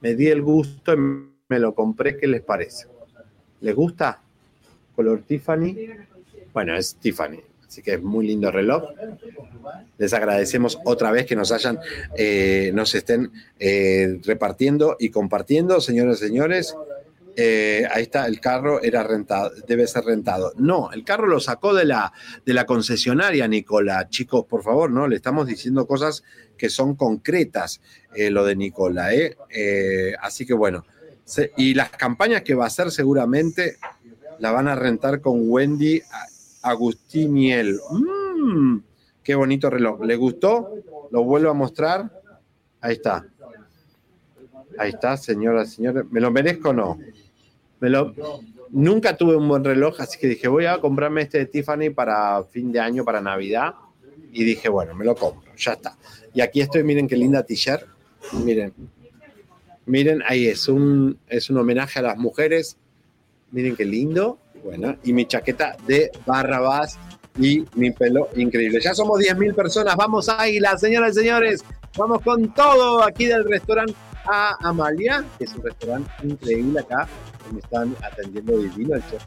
[0.00, 0.98] me di el gusto y
[1.48, 2.16] me lo compré.
[2.16, 2.86] ¿Qué les parece?
[3.60, 4.20] ¿Les gusta?
[4.94, 5.76] Color Tiffany.
[6.52, 7.40] Bueno, es Tiffany.
[7.74, 8.84] Así que es muy lindo reloj.
[9.98, 11.80] Les agradecemos otra vez que nos hayan,
[12.16, 16.76] eh, nos estén eh, repartiendo y compartiendo, señores y señores.
[17.34, 20.52] Eh, ahí está, el carro era rentado, debe ser rentado.
[20.56, 22.12] No, el carro lo sacó de la,
[22.46, 24.08] de la concesionaria, Nicola.
[24.08, 25.08] Chicos, por favor, ¿no?
[25.08, 26.22] Le estamos diciendo cosas
[26.56, 27.80] que son concretas,
[28.16, 29.08] lo de Nicola,
[30.20, 30.86] así que bueno.
[31.56, 33.78] y las campañas que va a hacer seguramente
[34.38, 36.00] la van a rentar con Wendy
[36.64, 37.78] Agustiniel.
[37.90, 38.78] Mmm,
[39.22, 40.02] qué bonito reloj.
[40.02, 40.70] ¿Le gustó?
[41.10, 42.10] Lo vuelvo a mostrar.
[42.80, 43.26] Ahí está.
[44.78, 46.04] Ahí está, señoras y señores.
[46.10, 46.98] ¿Me lo merezco o no?
[47.80, 48.14] Me lo...
[48.70, 52.42] Nunca tuve un buen reloj, así que dije, voy a comprarme este de Tiffany para
[52.44, 53.74] fin de año, para Navidad.
[54.32, 55.96] Y dije, bueno, me lo compro, ya está.
[56.32, 57.86] Y aquí estoy, miren qué linda t-shirt.
[58.32, 58.72] Miren.
[59.86, 62.78] Miren, ahí es un, es un homenaje a las mujeres.
[63.52, 64.38] Miren qué lindo.
[64.64, 66.98] Bueno, y mi chaqueta de Barrabás
[67.38, 68.80] y mi pelo increíble.
[68.80, 71.64] Ya somos 10.000 personas, vamos Águila, señoras y señores,
[71.98, 73.94] vamos con todo aquí del restaurante
[74.26, 77.06] a Amalia, que es un restaurante increíble acá,
[77.52, 79.22] me están atendiendo divino, el chef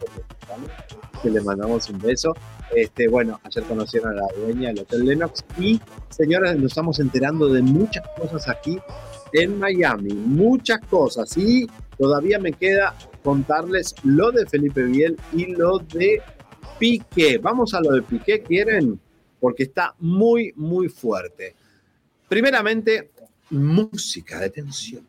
[1.22, 2.34] que le mandamos un beso.
[2.76, 5.46] Este, bueno, ayer conocieron a la dueña del Hotel Lennox.
[5.60, 5.80] Y,
[6.10, 8.80] señores, nos estamos enterando de muchas cosas aquí
[9.34, 11.36] en Miami, muchas cosas.
[11.38, 11.68] Y
[11.98, 12.96] todavía me queda
[13.28, 16.22] contarles lo de Felipe Biel y lo de
[16.80, 17.38] Piqué.
[17.40, 18.98] Vamos a lo de Piqué, ¿quieren?
[19.42, 21.54] Porque está muy, muy fuerte.
[22.30, 23.12] Primeramente,
[23.50, 25.06] música de tensión.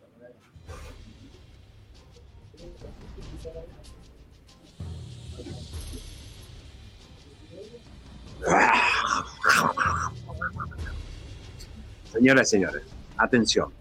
[12.12, 12.82] Señoras y señores,
[13.16, 13.72] atención.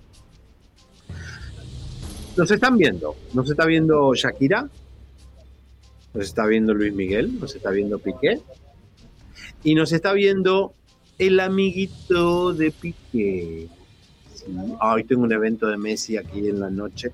[2.38, 3.16] Nos están viendo.
[3.34, 4.70] Nos está viendo Shakira.
[6.14, 7.40] Nos está viendo Luis Miguel.
[7.40, 8.40] Nos está viendo Piqué.
[9.64, 10.74] Y nos está viendo
[11.18, 13.68] el amiguito de Piqué.
[14.80, 17.12] Hoy tengo un evento de Messi aquí en la noche.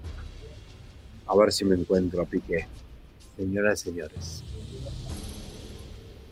[1.25, 2.67] A ver si me encuentro a Piqué.
[3.37, 4.43] Señoras y señores.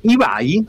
[0.04, 0.68] Ibai,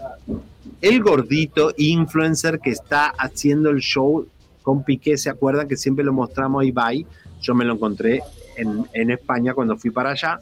[0.81, 4.27] el gordito influencer que está haciendo el show
[4.63, 7.05] con Piqué, ¿se acuerdan que siempre lo mostramos a Ibai?
[7.43, 8.23] Yo me lo encontré
[8.57, 10.41] en, España cuando fui para allá.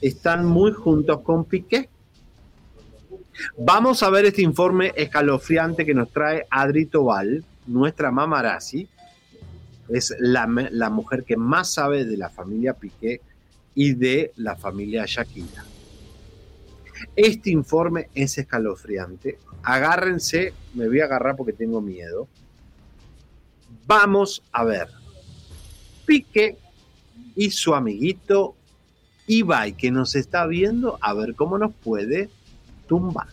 [0.00, 1.88] Están muy juntos con Piqué.
[3.56, 8.88] Vamos a ver este informe escalofriante que nos trae Adri Tobal, nuestra mamarazzi.
[9.88, 13.20] Es la, la, mujer que más sabe de la familia Piqué
[13.76, 15.64] y de la familia Shakira.
[17.14, 19.38] Este informe es escalofriante.
[19.62, 22.26] Agárrense, me voy a agarrar porque tengo miedo.
[23.92, 24.88] Vamos a ver.
[26.06, 26.56] Pique
[27.36, 28.54] y su amiguito
[29.26, 32.30] Ibai, que nos está viendo, a ver cómo nos puede
[32.86, 33.28] tumbar.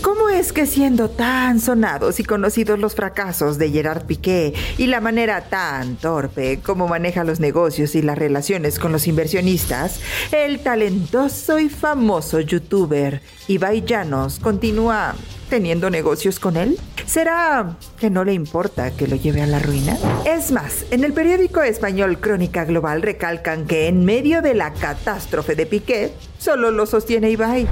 [0.00, 5.00] ¿Cómo es que siendo tan sonados y conocidos los fracasos de Gerard Piqué y la
[5.00, 10.00] manera tan torpe como maneja los negocios y las relaciones con los inversionistas,
[10.30, 15.16] el talentoso y famoso youtuber Ibai Llanos continúa
[15.48, 16.78] teniendo negocios con él?
[17.06, 19.96] ¿Será que no le importa que lo lleve a la ruina?
[20.26, 25.54] Es más, en el periódico español Crónica Global recalcan que en medio de la catástrofe
[25.54, 27.66] de Piqué, solo lo sostiene Ibai.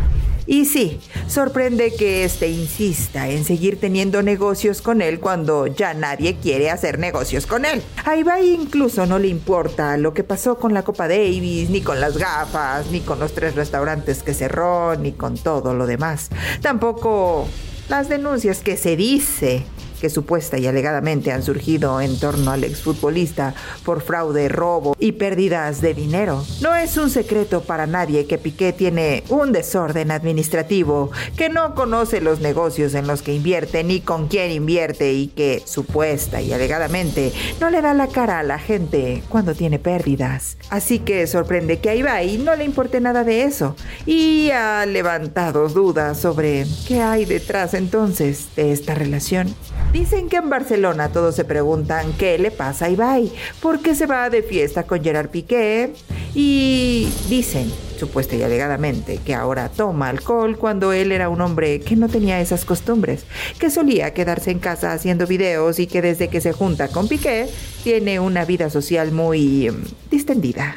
[0.46, 6.36] Y sí, sorprende que éste insista en seguir teniendo negocios con él cuando ya nadie
[6.36, 7.82] quiere hacer negocios con él.
[8.04, 12.00] A Ibai incluso no le importa lo que pasó con la Copa Davis, ni con
[12.00, 16.30] las gafas, ni con los tres restaurantes que cerró, ni con todo lo demás.
[16.62, 17.48] Tampoco
[17.88, 19.64] las denuncias que se dice
[20.00, 25.80] que supuesta y alegadamente han surgido en torno al exfutbolista por fraude, robo y pérdidas
[25.80, 26.44] de dinero.
[26.60, 32.20] No es un secreto para nadie que Piqué tiene un desorden administrativo, que no conoce
[32.20, 37.32] los negocios en los que invierte ni con quién invierte y que supuesta y alegadamente
[37.60, 40.56] no le da la cara a la gente cuando tiene pérdidas.
[40.70, 45.68] Así que sorprende que a Ibai no le importe nada de eso y ha levantado
[45.68, 49.54] dudas sobre qué hay detrás entonces de esta relación.
[49.96, 53.32] Dicen que en Barcelona todos se preguntan qué le pasa a Ibai,
[53.62, 55.94] por qué se va de fiesta con Gerard Piqué
[56.34, 61.96] y dicen, supuesta y alegadamente, que ahora toma alcohol cuando él era un hombre que
[61.96, 63.24] no tenía esas costumbres,
[63.58, 67.48] que solía quedarse en casa haciendo videos y que desde que se junta con Piqué
[67.82, 70.76] tiene una vida social muy mm, distendida.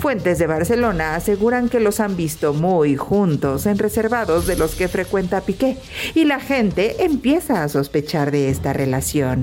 [0.00, 4.86] Fuentes de Barcelona aseguran que los han visto muy juntos en reservados de los que
[4.86, 5.76] frecuenta Piqué
[6.14, 9.42] y la gente empieza a sospechar de esta relación.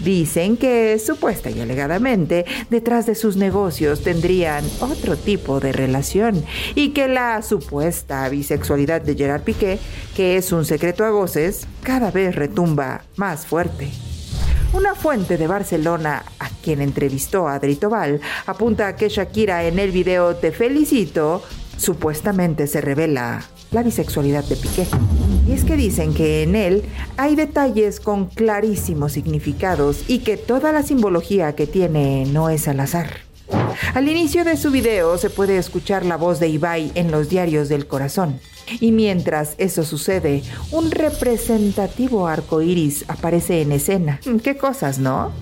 [0.00, 6.90] Dicen que, supuesta y alegadamente, detrás de sus negocios tendrían otro tipo de relación y
[6.90, 9.78] que la supuesta bisexualidad de Gerard Piqué,
[10.16, 13.90] que es un secreto a voces, cada vez retumba más fuerte.
[14.74, 19.92] Una fuente de Barcelona, a quien entrevistó a Val, apunta a que Shakira en el
[19.92, 21.42] video Te felicito
[21.76, 24.86] supuestamente se revela la bisexualidad de Piqué.
[25.46, 26.82] Y es que dicen que en él
[27.16, 32.80] hay detalles con clarísimos significados y que toda la simbología que tiene no es al
[32.80, 33.23] azar.
[33.94, 37.68] Al inicio de su video se puede escuchar la voz de Ibai en los diarios
[37.68, 38.40] del corazón.
[38.80, 44.20] Y mientras eso sucede, un representativo arco iris aparece en escena.
[44.24, 45.32] Mm, qué cosas, ¿no?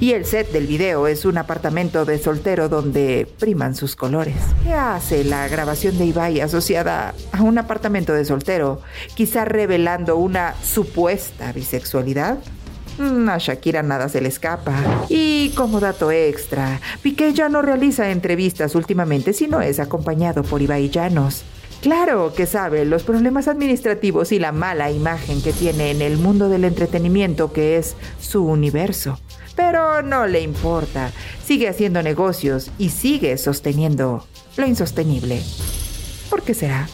[0.00, 4.36] Y el set del video es un apartamento de soltero donde priman sus colores.
[4.62, 8.80] ¿Qué hace la grabación de Ibai asociada a un apartamento de soltero?
[9.14, 12.38] Quizá revelando una supuesta bisexualidad.
[12.98, 14.74] Mm, a Shakira nada se le escapa.
[15.08, 20.62] Y como dato extra, Piqué ya no realiza entrevistas últimamente si no es acompañado por
[20.62, 21.44] Ibai Llanos.
[21.82, 26.48] Claro que sabe los problemas administrativos y la mala imagen que tiene en el mundo
[26.48, 29.20] del entretenimiento que es su universo.
[29.54, 31.12] Pero no le importa,
[31.44, 34.26] sigue haciendo negocios y sigue sosteniendo
[34.56, 35.42] lo insostenible.
[36.30, 36.88] ¿Por qué será?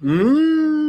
[0.00, 0.85] Mm,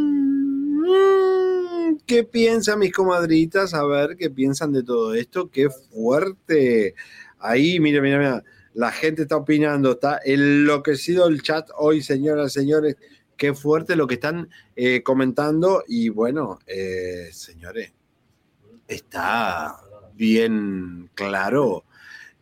[2.08, 3.74] ¿Qué piensan mis comadritas?
[3.74, 5.52] A ver, ¿qué piensan de todo esto?
[5.52, 6.96] ¡Qué fuerte!
[7.38, 8.44] Ahí, mira, mira, mira
[8.78, 12.96] la gente está opinando, está enloquecido el chat hoy, señoras, señores.
[13.36, 15.84] Qué fuerte lo que están eh, comentando.
[15.88, 17.92] Y bueno, eh, señores,
[18.88, 19.78] está
[20.14, 21.86] bien claro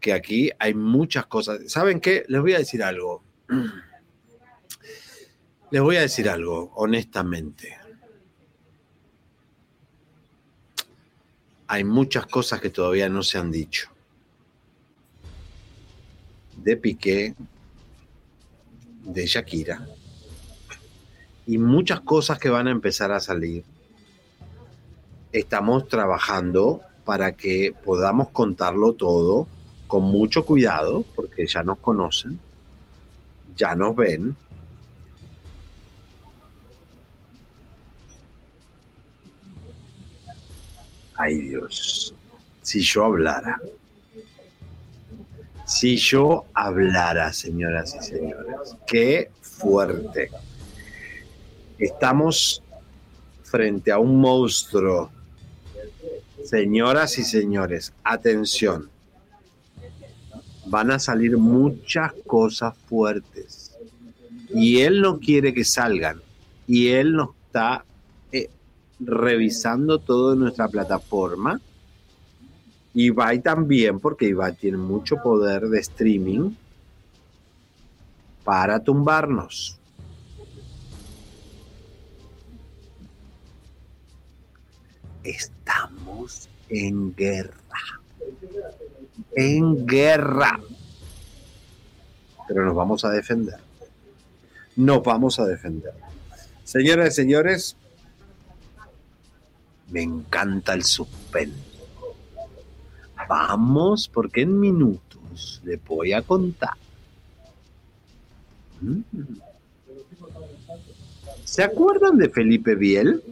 [0.01, 1.71] que aquí hay muchas cosas.
[1.71, 2.25] ¿Saben qué?
[2.27, 3.23] Les voy a decir algo.
[5.71, 7.77] Les voy a decir algo, honestamente.
[11.67, 13.89] Hay muchas cosas que todavía no se han dicho
[16.57, 17.35] de Piqué,
[19.03, 19.87] de Shakira
[21.45, 23.63] y muchas cosas que van a empezar a salir.
[25.31, 29.47] Estamos trabajando para que podamos contarlo todo
[29.87, 32.39] con mucho cuidado, porque ya nos conocen,
[33.55, 34.35] ya nos ven.
[41.17, 42.13] Ay Dios,
[42.61, 43.59] si yo hablara.
[45.65, 50.29] Si yo hablara, señoras y señores, qué fuerte.
[51.79, 52.61] Estamos
[53.43, 55.09] frente a un monstruo.
[56.43, 58.89] Señoras y señores, atención.
[60.67, 63.75] Van a salir muchas cosas fuertes.
[64.53, 66.21] Y él no quiere que salgan.
[66.67, 67.83] Y él nos está
[68.99, 71.59] revisando todo nuestra plataforma
[72.95, 76.55] Ibai también, porque Ibai tiene mucho poder de streaming
[78.45, 79.77] para tumbarnos.
[85.23, 87.51] Estamos en guerra.
[89.35, 90.61] En guerra.
[92.47, 93.59] Pero nos vamos a defender.
[94.77, 95.93] Nos vamos a defender.
[96.63, 97.75] Señoras y señores,
[99.89, 101.75] me encanta el suspense
[103.27, 106.73] Vamos, porque en minutos le voy a contar.
[108.81, 108.99] Mm.
[111.43, 113.23] ¿Se acuerdan de Felipe Biel?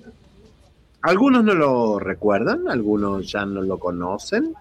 [1.02, 4.54] Algunos no lo recuerdan, algunos ya no lo conocen,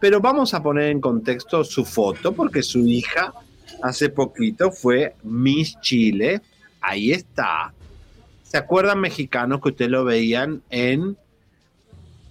[0.00, 3.34] pero vamos a poner en contexto su foto porque su hija
[3.82, 6.40] hace poquito fue Miss Chile.
[6.80, 7.74] Ahí está.
[8.48, 11.16] ¿Se acuerdan mexicanos que ustedes lo veían en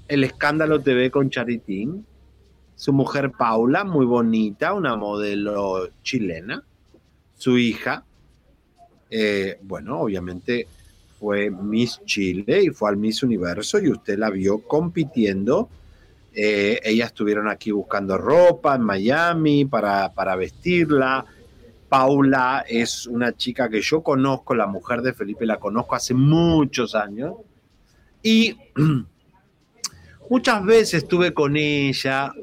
[0.08, 2.06] El Escándalo TV con Charitín?
[2.78, 6.64] Su mujer Paula, muy bonita, una modelo chilena.
[7.38, 8.06] Su hija,
[9.10, 10.68] eh, bueno, obviamente
[11.20, 15.68] fue Miss Chile y fue al Miss Universo y usted la vio compitiendo.
[16.34, 21.26] Eh, ellas estuvieron aquí buscando ropa en Miami para, para vestirla.
[21.90, 26.96] Paula es una chica que yo conozco, la mujer de Felipe la conozco hace muchos
[26.96, 27.36] años.
[28.24, 28.58] Y
[30.30, 32.34] muchas veces estuve con ella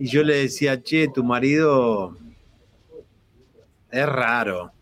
[0.00, 2.16] y yo le decía, che, tu marido
[3.90, 4.72] es raro.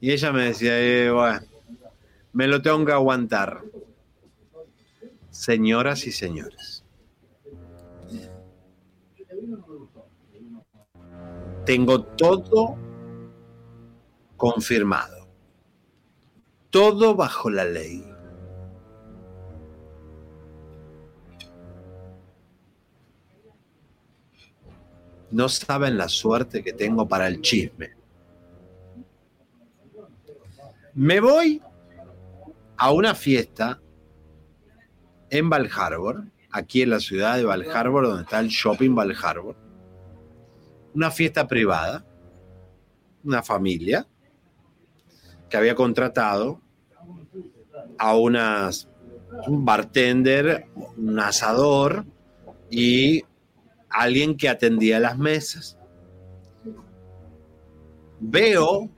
[0.00, 1.40] Y ella me decía, eh, bueno,
[2.32, 3.62] me lo tengo que aguantar.
[5.30, 6.84] Señoras y señores.
[11.68, 12.78] Tengo todo
[14.38, 15.28] confirmado.
[16.70, 18.02] Todo bajo la ley.
[25.30, 27.90] No saben la suerte que tengo para el chisme.
[30.94, 31.60] Me voy
[32.78, 33.78] a una fiesta
[35.28, 39.14] en Val Harbor, aquí en la ciudad de Val Harbor, donde está el shopping Val
[39.22, 39.67] Harbor.
[40.94, 42.04] Una fiesta privada,
[43.24, 44.06] una familia
[45.48, 46.60] que había contratado
[47.98, 48.88] a unas,
[49.46, 50.66] un bartender,
[50.96, 52.04] un asador
[52.70, 53.22] y
[53.90, 55.78] alguien que atendía las mesas.
[58.20, 58.90] Veo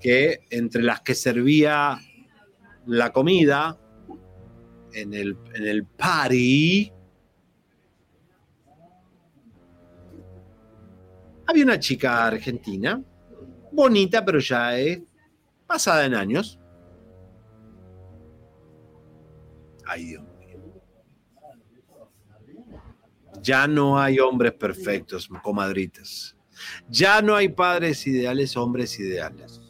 [0.00, 1.98] que entre las que servía
[2.86, 3.78] la comida
[4.92, 6.92] en el, en el party,
[11.50, 13.02] había una chica argentina,
[13.72, 14.72] bonita, pero ya
[15.66, 16.58] pasada en años.
[19.86, 20.22] Ay, Dios
[23.42, 26.36] Ya no hay hombres perfectos, comadritas.
[26.88, 29.60] Ya no hay padres ideales, hombres ideales.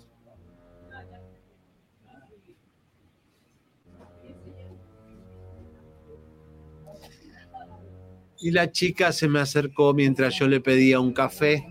[8.42, 11.69] Y la chica se me acercó mientras yo le pedía un café.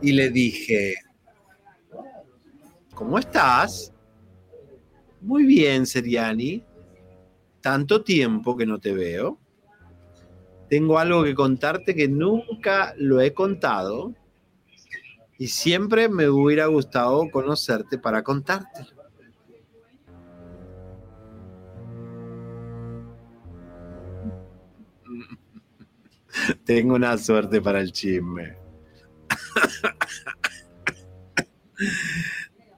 [0.00, 0.94] Y le dije,
[2.94, 3.92] ¿cómo estás?
[5.20, 6.64] Muy bien, Seriani
[7.60, 9.38] tanto tiempo que no te veo.
[10.68, 14.14] Tengo algo que contarte que nunca lo he contado
[15.38, 18.86] y siempre me hubiera gustado conocerte para contarte.
[26.64, 28.67] Tengo una suerte para el chisme.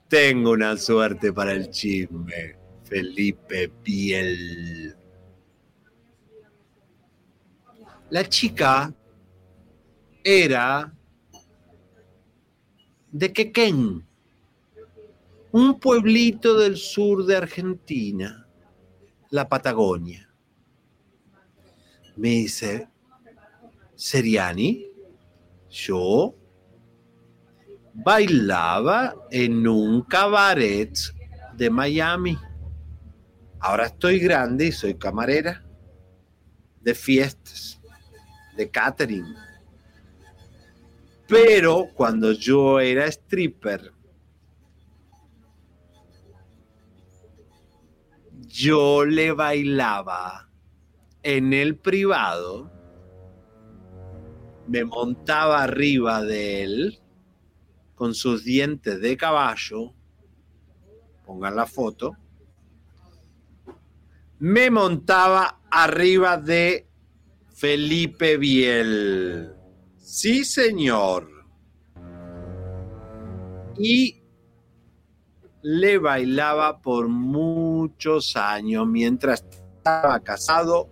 [0.09, 2.57] Tengo una suerte para el chisme.
[2.85, 4.97] Felipe Piel.
[8.11, 8.93] La chica
[10.25, 10.93] era
[13.13, 14.05] de Quequén,
[15.53, 18.49] un pueblito del sur de Argentina,
[19.31, 20.29] la Patagonia.
[22.17, 22.89] Me dice,
[23.95, 24.87] Seriani,
[25.71, 26.35] yo
[28.03, 30.97] bailaba en un cabaret
[31.55, 32.39] de Miami.
[33.59, 35.63] Ahora estoy grande y soy camarera
[36.81, 37.79] de fiestas,
[38.57, 39.35] de catering.
[41.29, 43.93] Pero cuando yo era stripper,
[48.49, 50.49] yo le bailaba
[51.23, 52.71] en el privado,
[54.67, 57.01] me montaba arriba de él
[58.01, 59.93] con sus dientes de caballo,
[61.27, 62.17] pongan la foto,
[64.39, 66.89] me montaba arriba de
[67.53, 69.53] Felipe Biel.
[69.99, 71.29] Sí, señor.
[73.77, 74.23] Y
[75.61, 79.45] le bailaba por muchos años mientras
[79.77, 80.89] estaba casado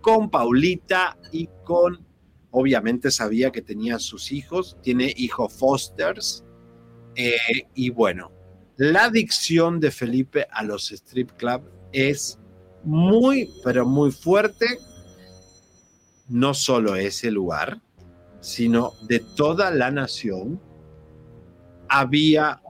[0.00, 2.04] con Paulita y con,
[2.50, 6.44] obviamente sabía que tenía sus hijos, tiene hijos Fosters.
[7.20, 8.30] Eh, y bueno,
[8.76, 12.38] la adicción de Felipe a los strip club es
[12.84, 14.78] muy, pero muy fuerte,
[16.28, 17.80] no solo ese lugar,
[18.38, 20.60] sino de toda la nación,
[21.88, 22.62] había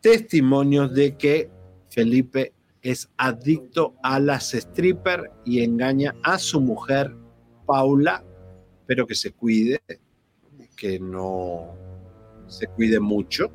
[0.00, 1.50] testimonios de que
[1.90, 7.16] Felipe es adicto a las strippers y engaña a su mujer
[7.66, 8.24] Paula,
[8.86, 9.82] pero que se cuide,
[10.76, 11.87] que no
[12.48, 13.50] se cuide mucho,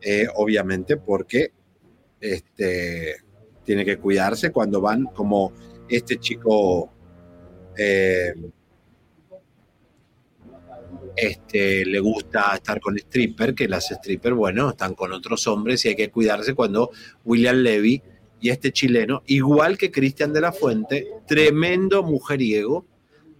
[0.00, 1.52] eh, obviamente porque
[2.20, 3.16] este,
[3.64, 5.52] tiene que cuidarse cuando van como
[5.88, 6.92] este chico
[7.76, 8.34] eh,
[11.16, 15.88] este, le gusta estar con stripper, que las stripper, bueno, están con otros hombres y
[15.88, 16.90] hay que cuidarse cuando
[17.24, 18.02] William Levy
[18.40, 22.86] y este chileno, igual que Cristian de la Fuente, tremendo mujeriego,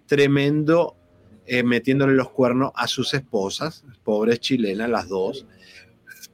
[0.06, 0.96] tremendo
[1.48, 5.46] eh, metiéndole los cuernos a sus esposas, pobres chilenas, las dos,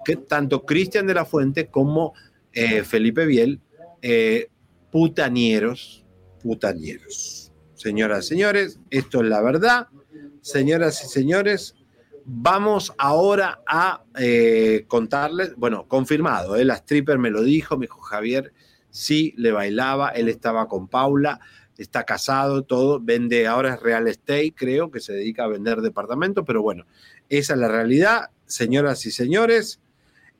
[0.04, 2.12] que tanto Cristian de la Fuente como
[2.52, 3.60] eh, Felipe Biel,
[4.02, 4.48] eh,
[4.90, 6.04] putanieros,
[6.42, 7.52] putanieros.
[7.74, 9.88] Señoras y señores, esto es la verdad.
[10.40, 11.74] Señoras y señores,
[12.24, 18.52] vamos ahora a eh, contarles, bueno, confirmado, la stripper me lo dijo, me dijo Javier,
[18.90, 21.40] sí, le bailaba, él estaba con Paula,
[21.78, 26.44] está casado, todo, vende, ahora es real estate, creo que se dedica a vender departamentos,
[26.46, 26.86] pero bueno,
[27.28, 29.80] esa es la realidad, señoras y señores.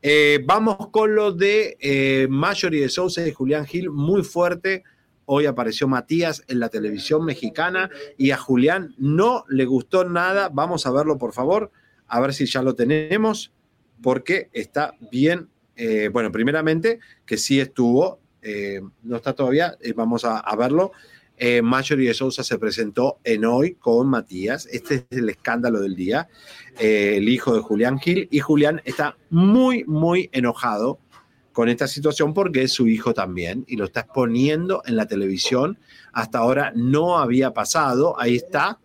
[0.02, 4.84] Eh, vamos con lo de eh, Marjorie de Sousa y Julián Gil, muy fuerte.
[5.24, 7.88] Hoy apareció Matías en la televisión mexicana
[8.18, 10.50] y a Julián no le gustó nada.
[10.50, 11.70] Vamos a verlo, por favor,
[12.06, 13.52] a ver si ya lo tenemos,
[14.02, 15.48] porque está bien.
[15.76, 20.92] Eh, bueno, primeramente, que sí estuvo, eh, no está todavía, vamos a verlo.
[21.36, 24.66] Eh, Marjorie de Sousa se presentó en hoy con Matías.
[24.70, 26.28] Este es el escándalo del día.
[26.78, 28.28] Eh, el hijo de Julián Gil.
[28.30, 31.00] Y Julián está muy, muy enojado
[31.52, 35.78] con esta situación porque es su hijo también y lo está exponiendo en la televisión.
[36.12, 38.18] Hasta ahora no había pasado.
[38.20, 38.78] Ahí está.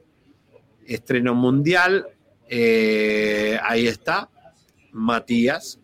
[0.85, 2.07] Estreno mundial.
[2.47, 4.29] Eh, ahí está.
[4.91, 5.79] Matías.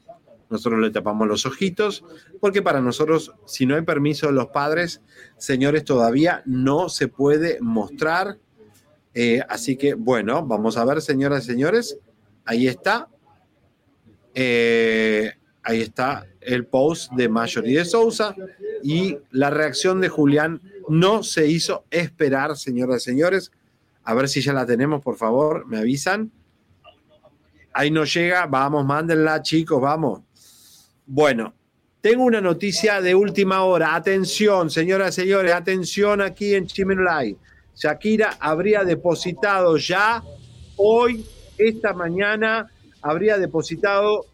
[0.49, 2.03] Nosotros le tapamos los ojitos
[2.45, 5.01] porque para nosotros, si no hay permiso de los padres,
[5.35, 8.37] señores, todavía no se puede mostrar.
[9.15, 11.97] Eh, así que, bueno, vamos a ver, señoras y señores.
[12.45, 13.09] Ahí está.
[14.35, 18.35] Eh, ahí está el post de Marjorie de Sousa
[18.83, 23.51] y la reacción de Julián no se hizo esperar, señoras y señores.
[24.03, 26.31] A ver si ya la tenemos, por favor, me avisan.
[27.73, 30.21] Ahí no llega, vamos, mándenla, chicos, vamos.
[31.07, 31.55] Bueno,
[32.05, 33.95] tengo una noticia de última hora.
[33.95, 37.35] Atención, señoras y señores, atención aquí en Chimenolay.
[37.75, 40.23] Shakira habría depositado ya
[40.75, 41.25] hoy,
[41.57, 42.69] esta mañana,
[43.01, 44.27] habría depositado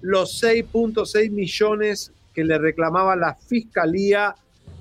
[0.00, 4.34] los 6.6 millones que le reclamaba la fiscalía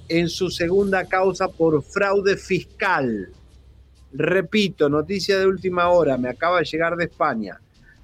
[0.07, 3.29] en su segunda causa por fraude fiscal.
[4.11, 7.59] Repito, noticia de última hora, me acaba de llegar de España.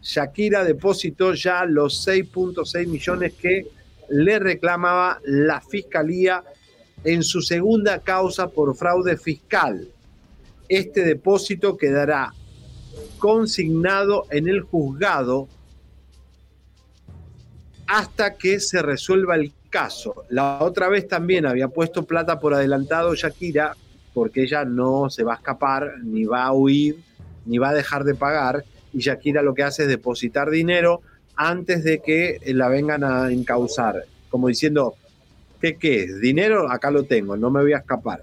[0.05, 3.65] Shakira depositó ya los 6.6 millones que
[4.09, 6.43] le reclamaba la fiscalía
[7.03, 9.87] en su segunda causa por fraude fiscal.
[10.69, 12.31] Este depósito quedará
[13.17, 15.47] consignado en el juzgado
[17.87, 20.25] hasta que se resuelva el caso.
[20.29, 23.75] La otra vez también había puesto plata por adelantado Shakira,
[24.13, 26.99] porque ella no se va a escapar, ni va a huir,
[27.45, 28.63] ni va a dejar de pagar,
[28.95, 31.01] y Shakira lo que hace es depositar dinero
[31.35, 34.95] antes de que la vengan a encauzar, como diciendo,
[35.59, 36.21] ¿qué qué es?
[36.21, 38.21] Dinero, acá lo tengo, no me voy a escapar.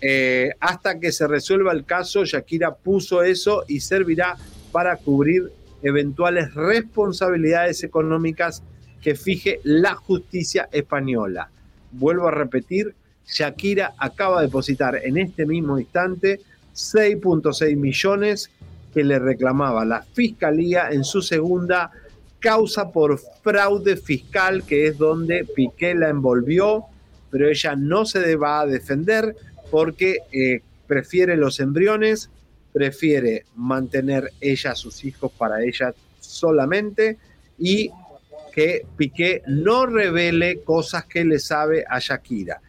[0.00, 4.36] Eh, hasta que se resuelva el caso, Shakira puso eso y servirá
[4.70, 5.50] para cubrir
[5.82, 8.62] eventuales responsabilidades económicas
[9.02, 11.50] que fije la justicia española.
[11.90, 12.94] Vuelvo a repetir,
[13.26, 16.40] Shakira acaba de depositar en este mismo instante
[16.74, 18.50] 6.6 millones
[18.96, 21.90] que le reclamaba la fiscalía en su segunda
[22.40, 26.86] causa por fraude fiscal, que es donde Piqué la envolvió,
[27.30, 29.36] pero ella no se va a defender
[29.70, 32.30] porque eh, prefiere los embriones,
[32.72, 37.18] prefiere mantener ella a sus hijos para ella solamente
[37.58, 37.90] y
[38.50, 42.62] que Piqué no revele cosas que le sabe a Shakira.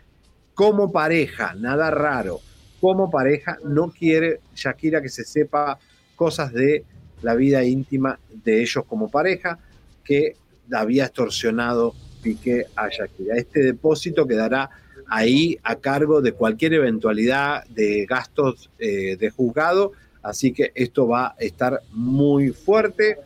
[0.53, 2.41] Como pareja, nada raro,
[2.81, 5.79] como pareja no quiere Shakira que se sepa
[6.17, 6.83] cosas de
[7.21, 9.59] la vida íntima de ellos como pareja
[10.03, 10.35] que
[10.71, 13.37] había extorsionado Piqué a Shakira.
[13.37, 14.69] Este depósito quedará
[15.07, 21.27] ahí a cargo de cualquier eventualidad de gastos eh, de juzgado, así que esto va
[21.27, 23.17] a estar muy fuerte.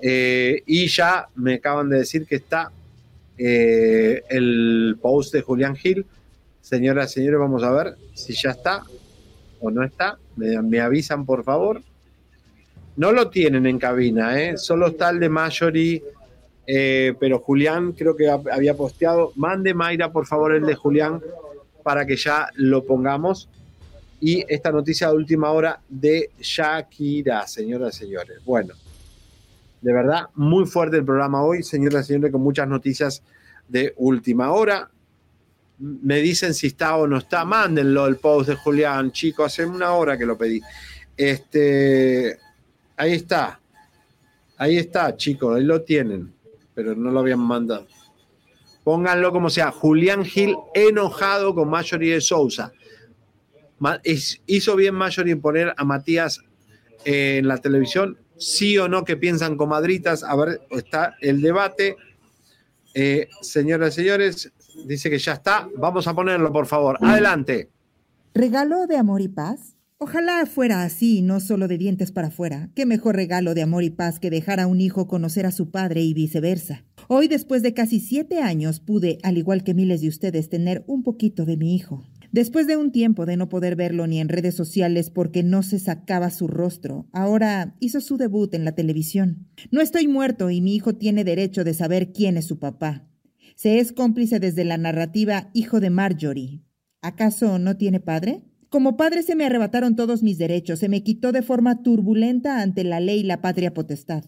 [0.00, 2.70] Eh, y ya me acaban de decir que está
[3.36, 6.06] eh, el post de Julián Gil.
[6.60, 8.84] Señoras y señores, vamos a ver si ya está
[9.60, 10.18] o no está.
[10.36, 11.82] Me, me avisan, por favor.
[12.98, 14.56] No lo tienen en cabina, ¿eh?
[14.56, 16.02] solo está el de Marjorie,
[16.66, 19.32] eh, pero Julián creo que había posteado.
[19.36, 21.22] Mande Mayra, por favor, el de Julián
[21.84, 23.48] para que ya lo pongamos.
[24.20, 28.44] Y esta noticia de última hora de Shakira, señoras y señores.
[28.44, 28.74] Bueno,
[29.80, 33.22] De verdad, muy fuerte el programa hoy, señoras y señores, con muchas noticias
[33.68, 34.90] de última hora.
[35.78, 37.44] Me dicen si está o no está.
[37.44, 39.46] Mándenlo el post de Julián, chicos.
[39.46, 40.60] Hace una hora que lo pedí.
[41.16, 42.38] Este,
[42.98, 43.60] ahí está.
[44.58, 45.56] Ahí está, chicos.
[45.56, 46.32] Ahí lo tienen.
[46.74, 47.86] Pero no lo habían mandado.
[48.84, 49.70] Pónganlo como sea.
[49.70, 52.72] Julián Gil enojado con Marjorie de Sousa.
[54.46, 56.40] ¿Hizo bien Marjorie en poner a Matías
[57.04, 58.18] en la televisión?
[58.36, 60.22] ¿Sí o no que piensan comadritas?
[60.22, 61.96] A ver, está el debate.
[62.94, 64.52] Eh, señoras y señores,
[64.84, 65.68] dice que ya está.
[65.76, 66.98] Vamos a ponerlo, por favor.
[67.00, 67.70] Adelante.
[68.34, 69.77] ¿Regalo de amor y paz?
[70.00, 72.70] Ojalá fuera así, no solo de dientes para afuera.
[72.76, 75.72] Qué mejor regalo de amor y paz que dejar a un hijo conocer a su
[75.72, 76.84] padre y viceversa.
[77.08, 81.02] Hoy, después de casi siete años, pude, al igual que miles de ustedes, tener un
[81.02, 82.04] poquito de mi hijo.
[82.30, 85.80] Después de un tiempo de no poder verlo ni en redes sociales porque no se
[85.80, 89.48] sacaba su rostro, ahora hizo su debut en la televisión.
[89.72, 93.08] No estoy muerto y mi hijo tiene derecho de saber quién es su papá.
[93.56, 96.62] Se es cómplice desde la narrativa hijo de Marjorie.
[97.02, 98.44] ¿Acaso no tiene padre?
[98.70, 102.84] Como padre se me arrebataron todos mis derechos, se me quitó de forma turbulenta ante
[102.84, 104.24] la ley la patria potestad.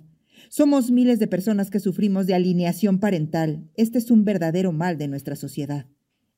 [0.48, 3.68] Somos miles de personas que sufrimos de alineación parental.
[3.76, 5.86] Este es un verdadero mal de nuestra sociedad.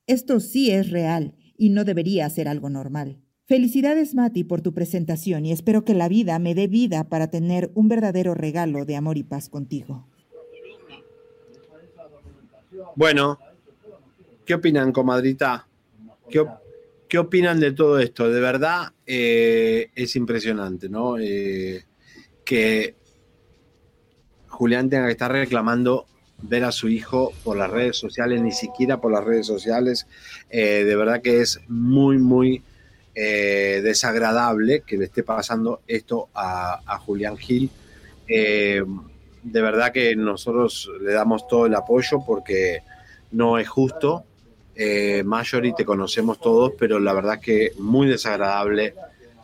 [0.05, 3.19] Esto sí es real y no debería ser algo normal.
[3.45, 7.71] Felicidades, Mati, por tu presentación y espero que la vida me dé vida para tener
[7.73, 10.07] un verdadero regalo de amor y paz contigo.
[12.95, 13.39] Bueno,
[14.45, 15.67] ¿qué opinan, comadrita?
[16.29, 16.45] ¿Qué,
[17.13, 18.27] qué opinan de todo esto?
[18.31, 21.19] De verdad, eh, es impresionante, ¿no?
[21.19, 21.85] Eh,
[22.43, 22.95] que
[24.47, 26.07] Julián tenga que estar reclamando
[26.41, 30.07] ver a su hijo por las redes sociales, ni siquiera por las redes sociales.
[30.49, 32.63] Eh, de verdad que es muy, muy
[33.13, 37.69] desagradable que le esté pasando esto a, Julián Gil.
[38.25, 38.81] De
[39.61, 42.79] verdad que nosotros le damos todo el apoyo porque
[43.31, 44.25] no es justo.
[44.75, 48.95] Eh, Marjorie, te conocemos todos, pero la verdad que muy desagradable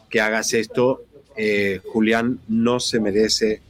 [0.10, 1.04] que hagas esto.
[1.38, 3.62] Eh, Julián no se merece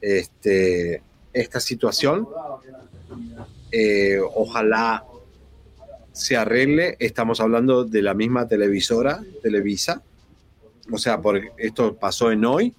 [0.00, 1.02] este,
[1.32, 2.26] esta situación.
[3.70, 5.04] Eh, ojalá
[6.12, 6.96] se arregle.
[6.98, 10.02] Estamos hablando de la misma televisora, Televisa.
[10.90, 12.72] O sea, porque esto pasó en hoy.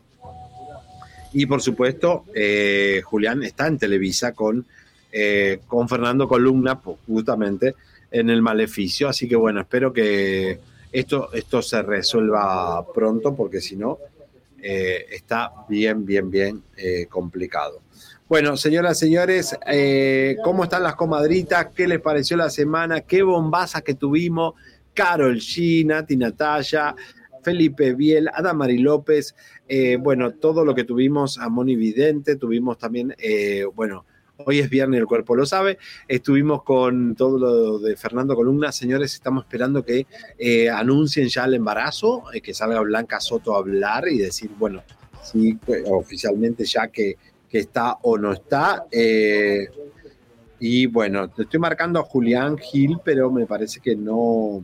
[1.34, 4.66] Y por supuesto, eh, Julián está en Televisa con,
[5.68, 7.76] con Fernando Columna, justamente
[8.12, 9.10] en el maleficio.
[9.10, 10.60] Así que bueno, espero que
[10.92, 14.00] esto, esto se resuelva pronto, porque si no,
[14.62, 17.82] eh, está bien, bien, bien eh, complicado.
[18.28, 21.68] Bueno, señoras, señores, eh, ¿cómo están las comadritas?
[21.74, 23.02] ¿Qué les pareció la semana?
[23.02, 24.56] ¿Qué bombaza que tuvimos?
[24.94, 26.96] Carol G, Nati Natalia,
[27.44, 29.36] Felipe Biel, Adamari López,
[30.00, 33.16] bueno, todo lo que tuvimos a Moni Vidente, tuvimos también,
[33.76, 34.06] bueno,
[34.46, 35.78] hoy es viernes, el cuerpo lo sabe,
[36.08, 40.08] estuvimos con todo lo de Fernando Columna, señores, estamos esperando que
[40.38, 44.84] eh, anuncien ya el embarazo, eh, que salga Blanca Soto a hablar y decir, bueno,
[45.24, 47.16] sí, pues, oficialmente ya que,
[47.50, 48.86] que está o no está.
[48.92, 49.68] eh,
[50.60, 54.64] y bueno, estoy marcando a Julián Gil, pero me parece que no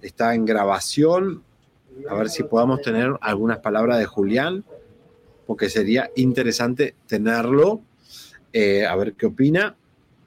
[0.00, 1.42] está en grabación.
[2.08, 4.64] A ver si podamos tener algunas palabras de Julián,
[5.46, 7.82] porque sería interesante tenerlo.
[8.52, 9.74] Eh, a ver qué opina.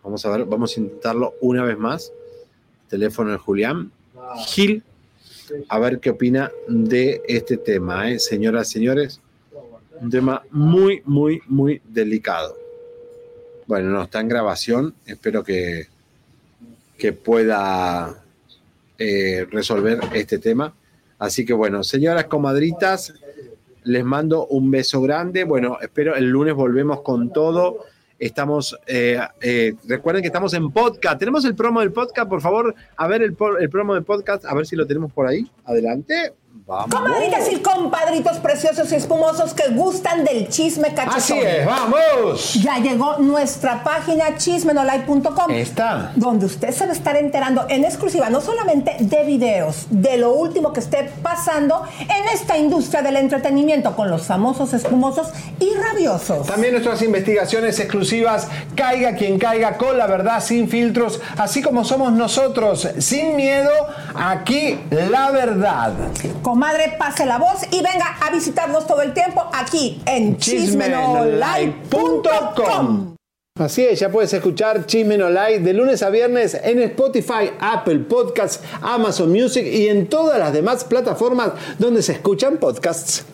[0.04, 2.12] Vamos a ver, vamos a intentarlo una vez más.
[2.90, 3.92] Teléfono de Julián
[4.46, 4.84] Gil.
[5.68, 8.20] A ver qué opina de este tema, ¿eh?
[8.20, 9.22] señoras y señores.
[10.00, 12.58] Un tema muy, muy, muy delicado.
[13.68, 14.96] Bueno, no, está en grabación.
[15.06, 15.88] Espero que,
[16.98, 18.24] que pueda
[18.98, 20.74] eh, resolver este tema.
[21.20, 23.14] Así que bueno, señoras comadritas,
[23.84, 25.44] les mando un beso grande.
[25.44, 27.86] Bueno, espero el lunes volvemos con todo.
[28.20, 31.20] Estamos, eh, eh, recuerden que estamos en podcast.
[31.20, 34.54] Tenemos el promo del podcast, por favor, a ver el, el promo del podcast, a
[34.54, 35.50] ver si lo tenemos por ahí.
[35.66, 36.34] Adelante.
[36.66, 36.96] Vamos.
[36.96, 41.18] Comadritas y compadritos preciosos y espumosos que gustan del chisme cachetón.
[41.18, 42.54] Así es, vamos.
[42.54, 45.52] Ya llegó nuestra página chismenolay.com.
[45.52, 46.14] Está.
[46.16, 50.32] Donde usted se va a estar enterando en exclusiva no solamente de videos, de lo
[50.32, 56.48] último que esté pasando en esta industria del entretenimiento con los famosos espumosos y rabiosos.
[56.48, 62.14] También nuestras investigaciones exclusivas, caiga quien caiga, con la verdad, sin filtros, así como somos
[62.14, 63.72] nosotros, sin miedo,
[64.16, 65.92] aquí la verdad.
[66.54, 73.16] Comadre, pase la voz y venga a visitarnos todo el tiempo aquí en chismenolay.com.
[73.60, 79.32] Así es, ya puedes escuchar Chismen de lunes a viernes en Spotify, Apple Podcasts, Amazon
[79.32, 83.26] Music y en todas las demás plataformas donde se escuchan podcasts.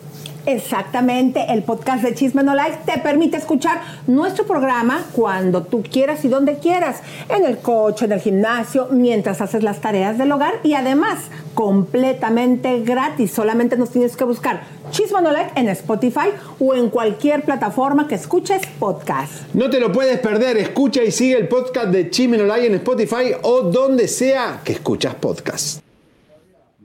[0.46, 6.24] Exactamente, el podcast de Chisme No Like te permite escuchar nuestro programa cuando tú quieras
[6.24, 10.54] y donde quieras, en el coche, en el gimnasio, mientras haces las tareas del hogar
[10.62, 11.18] y además
[11.54, 13.32] completamente gratis.
[13.32, 18.14] Solamente nos tienes que buscar Chisme No Like en Spotify o en cualquier plataforma que
[18.14, 19.54] escuches podcast.
[19.54, 22.74] No te lo puedes perder, escucha y sigue el podcast de Chisme No Like en
[22.76, 25.89] Spotify o donde sea que escuchas podcast.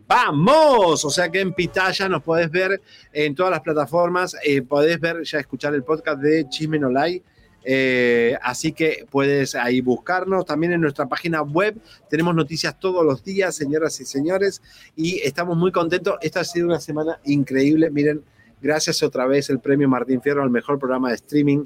[0.07, 1.03] ¡Vamos!
[1.03, 5.23] O sea que en Pitaya nos podés ver en todas las plataformas, eh, podés ver,
[5.23, 7.23] ya escuchar el podcast de Chisme No Like.
[7.67, 10.45] Eh, así que puedes ahí buscarnos.
[10.45, 11.75] También en nuestra página web
[12.09, 14.61] tenemos noticias todos los días, señoras y señores,
[14.95, 16.17] y estamos muy contentos.
[16.21, 17.89] Esta ha sido una semana increíble.
[17.89, 18.23] Miren,
[18.61, 21.65] gracias otra vez el premio Martín Fierro al mejor programa de streaming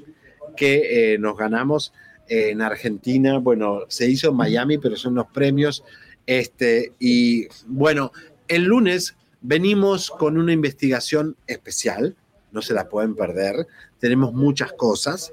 [0.56, 1.92] que eh, nos ganamos
[2.26, 3.38] en Argentina.
[3.38, 5.84] Bueno, se hizo en Miami, pero son los premios.
[6.26, 8.12] Este, y bueno,
[8.50, 12.16] el lunes venimos con una investigación especial,
[12.52, 13.66] no se la pueden perder.
[13.98, 15.32] Tenemos muchas cosas.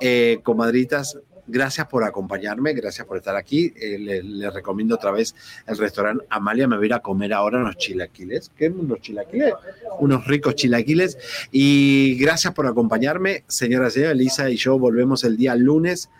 [0.00, 3.72] Eh, comadritas, gracias por acompañarme, gracias por estar aquí.
[3.80, 5.34] Eh, les le recomiendo otra vez
[5.66, 6.68] el restaurante Amalia.
[6.68, 8.50] Me voy a ir a comer ahora unos chilaquiles.
[8.54, 9.54] ¿Qué unos chilaquiles?
[9.98, 11.16] Unos ricos chilaquiles.
[11.50, 16.10] Y gracias por acompañarme, señora, señora Elisa y yo volvemos el día lunes.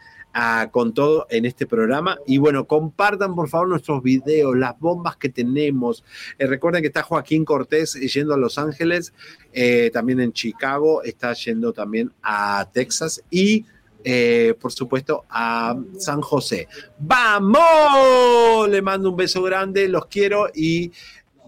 [0.71, 5.29] Con todo en este programa y bueno, compartan por favor nuestros videos, las bombas que
[5.29, 6.05] tenemos.
[6.39, 9.13] Eh, recuerden que está Joaquín Cortés yendo a Los Ángeles,
[9.53, 13.65] eh, también en Chicago, está yendo también a Texas y
[14.05, 16.69] eh, por supuesto a San José.
[16.99, 18.69] ¡Vamos!
[18.69, 20.93] Le mando un beso grande, los quiero y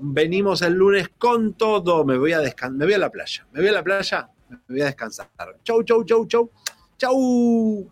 [0.01, 2.05] venimos el lunes con todo.
[2.05, 4.59] Me voy a descansar, me voy a la playa, me voy a la playa, me
[4.69, 5.29] voy a descansar.
[5.63, 6.51] Chau, chau, chau, chau.
[6.99, 7.89] Chau.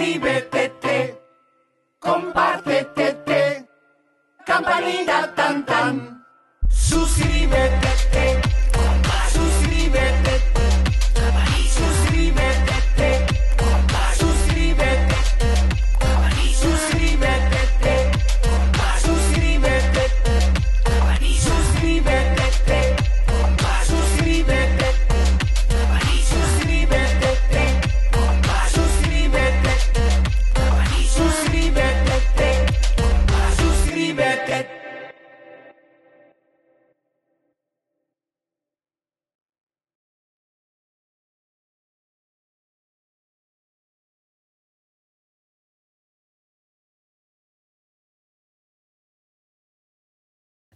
[0.00, 0.49] escribe